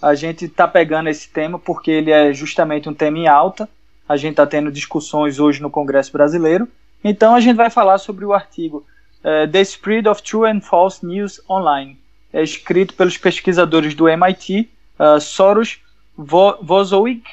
A 0.00 0.14
gente 0.14 0.44
está 0.44 0.68
pegando 0.68 1.08
esse 1.08 1.28
tema 1.28 1.58
porque 1.58 1.90
ele 1.90 2.12
é 2.12 2.32
justamente 2.32 2.88
um 2.88 2.94
tema 2.94 3.18
em 3.18 3.26
alta. 3.26 3.68
A 4.08 4.16
gente 4.16 4.32
está 4.32 4.46
tendo 4.46 4.70
discussões 4.70 5.40
hoje 5.40 5.60
no 5.60 5.70
Congresso 5.70 6.12
Brasileiro. 6.12 6.68
Então 7.02 7.34
a 7.34 7.40
gente 7.40 7.56
vai 7.56 7.68
falar 7.68 7.98
sobre 7.98 8.24
o 8.24 8.32
artigo 8.32 8.86
uh, 9.24 9.50
The 9.50 9.60
Spread 9.62 10.08
of 10.08 10.22
True 10.22 10.48
and 10.48 10.60
False 10.60 11.04
News 11.04 11.40
Online. 11.50 11.98
É 12.32 12.42
escrito 12.42 12.94
pelos 12.94 13.18
pesquisadores 13.18 13.94
do 13.94 14.08
MIT, 14.08 14.70
uh, 15.00 15.20
Soros 15.20 15.80
Vozovic, 16.16 17.24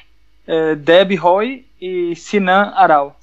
uh, 0.47 0.75
Deb 0.75 1.15
Roy 1.17 1.65
e 1.79 2.15
Sinan 2.15 2.73
Aral. 2.75 3.19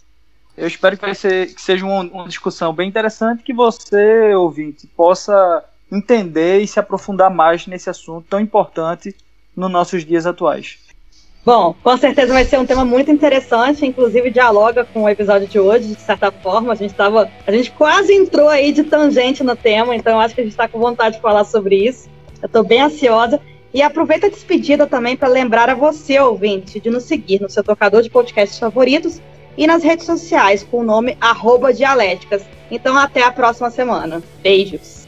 Eu 0.57 0.67
espero 0.67 0.97
que, 0.97 1.05
vai 1.05 1.15
ser, 1.15 1.55
que 1.55 1.61
seja 1.61 1.85
uma, 1.85 2.03
uma 2.03 2.29
discussão 2.29 2.73
bem 2.73 2.89
interessante, 2.89 3.43
que 3.43 3.53
você, 3.53 4.35
ouvinte, 4.35 4.87
possa 4.87 5.65
entender 5.91 6.61
e 6.61 6.67
se 6.67 6.79
aprofundar 6.79 7.31
mais 7.31 7.67
nesse 7.67 7.91
assunto 7.91 8.27
tão 8.29 8.41
importante 8.41 9.15
nos 9.57 9.71
nossos 9.71 10.05
dias 10.05 10.27
atuais. 10.27 10.79
Bom, 11.45 11.75
com 11.83 11.97
certeza 11.97 12.35
vai 12.35 12.45
ser 12.45 12.59
um 12.59 12.67
tema 12.67 12.85
muito 12.85 13.11
interessante, 13.11 13.87
inclusive 13.87 14.31
dialoga 14.31 14.85
com 14.85 15.05
o 15.05 15.09
episódio 15.09 15.49
de 15.49 15.59
hoje, 15.59 15.95
de 15.95 16.01
certa 16.01 16.31
forma. 16.31 16.73
A 16.73 16.77
gente 16.77 16.93
tava, 16.93 17.31
a 17.47 17.53
gente 17.53 17.71
quase 17.73 18.13
entrou 18.13 18.49
aí 18.49 18.73
de 18.73 18.85
tangente 18.85 19.43
no 19.43 19.57
tema, 19.57 19.97
então 19.97 20.21
acho 20.21 20.35
que 20.35 20.43
a 20.43 20.45
gente 20.45 20.53
está 20.53 20.69
com 20.69 20.79
vontade 20.79 21.17
de 21.17 21.23
falar 21.23 21.45
sobre 21.45 21.77
isso. 21.89 22.11
Eu 22.43 22.47
estou 22.47 22.63
bem 22.63 22.83
ansiosa. 22.83 23.41
E 23.73 23.83
aproveita 23.83 24.27
a 24.27 24.31
despedida 24.31 24.85
também 24.85 25.17
para 25.17 25.29
lembrar 25.29 25.71
a 25.71 25.77
você, 25.77 26.19
ouvinte, 26.19 26.81
de 26.81 26.91
nos 26.91 27.05
seguir 27.05 27.41
no 27.41 27.49
seu 27.49 27.63
tocador 27.63 28.03
de 28.03 28.11
podcasts 28.11 28.59
favoritos 28.59 29.21
e 29.57 29.67
nas 29.67 29.83
redes 29.83 30.07
sociais 30.07 30.63
com 30.63 30.79
o 30.79 30.85
nome 30.85 31.17
dialéticas. 31.73 32.43
Então 32.71 32.97
até 32.97 33.23
a 33.23 33.33
próxima 33.33 33.71
semana. 33.71 34.23
Beijos! 34.43 35.00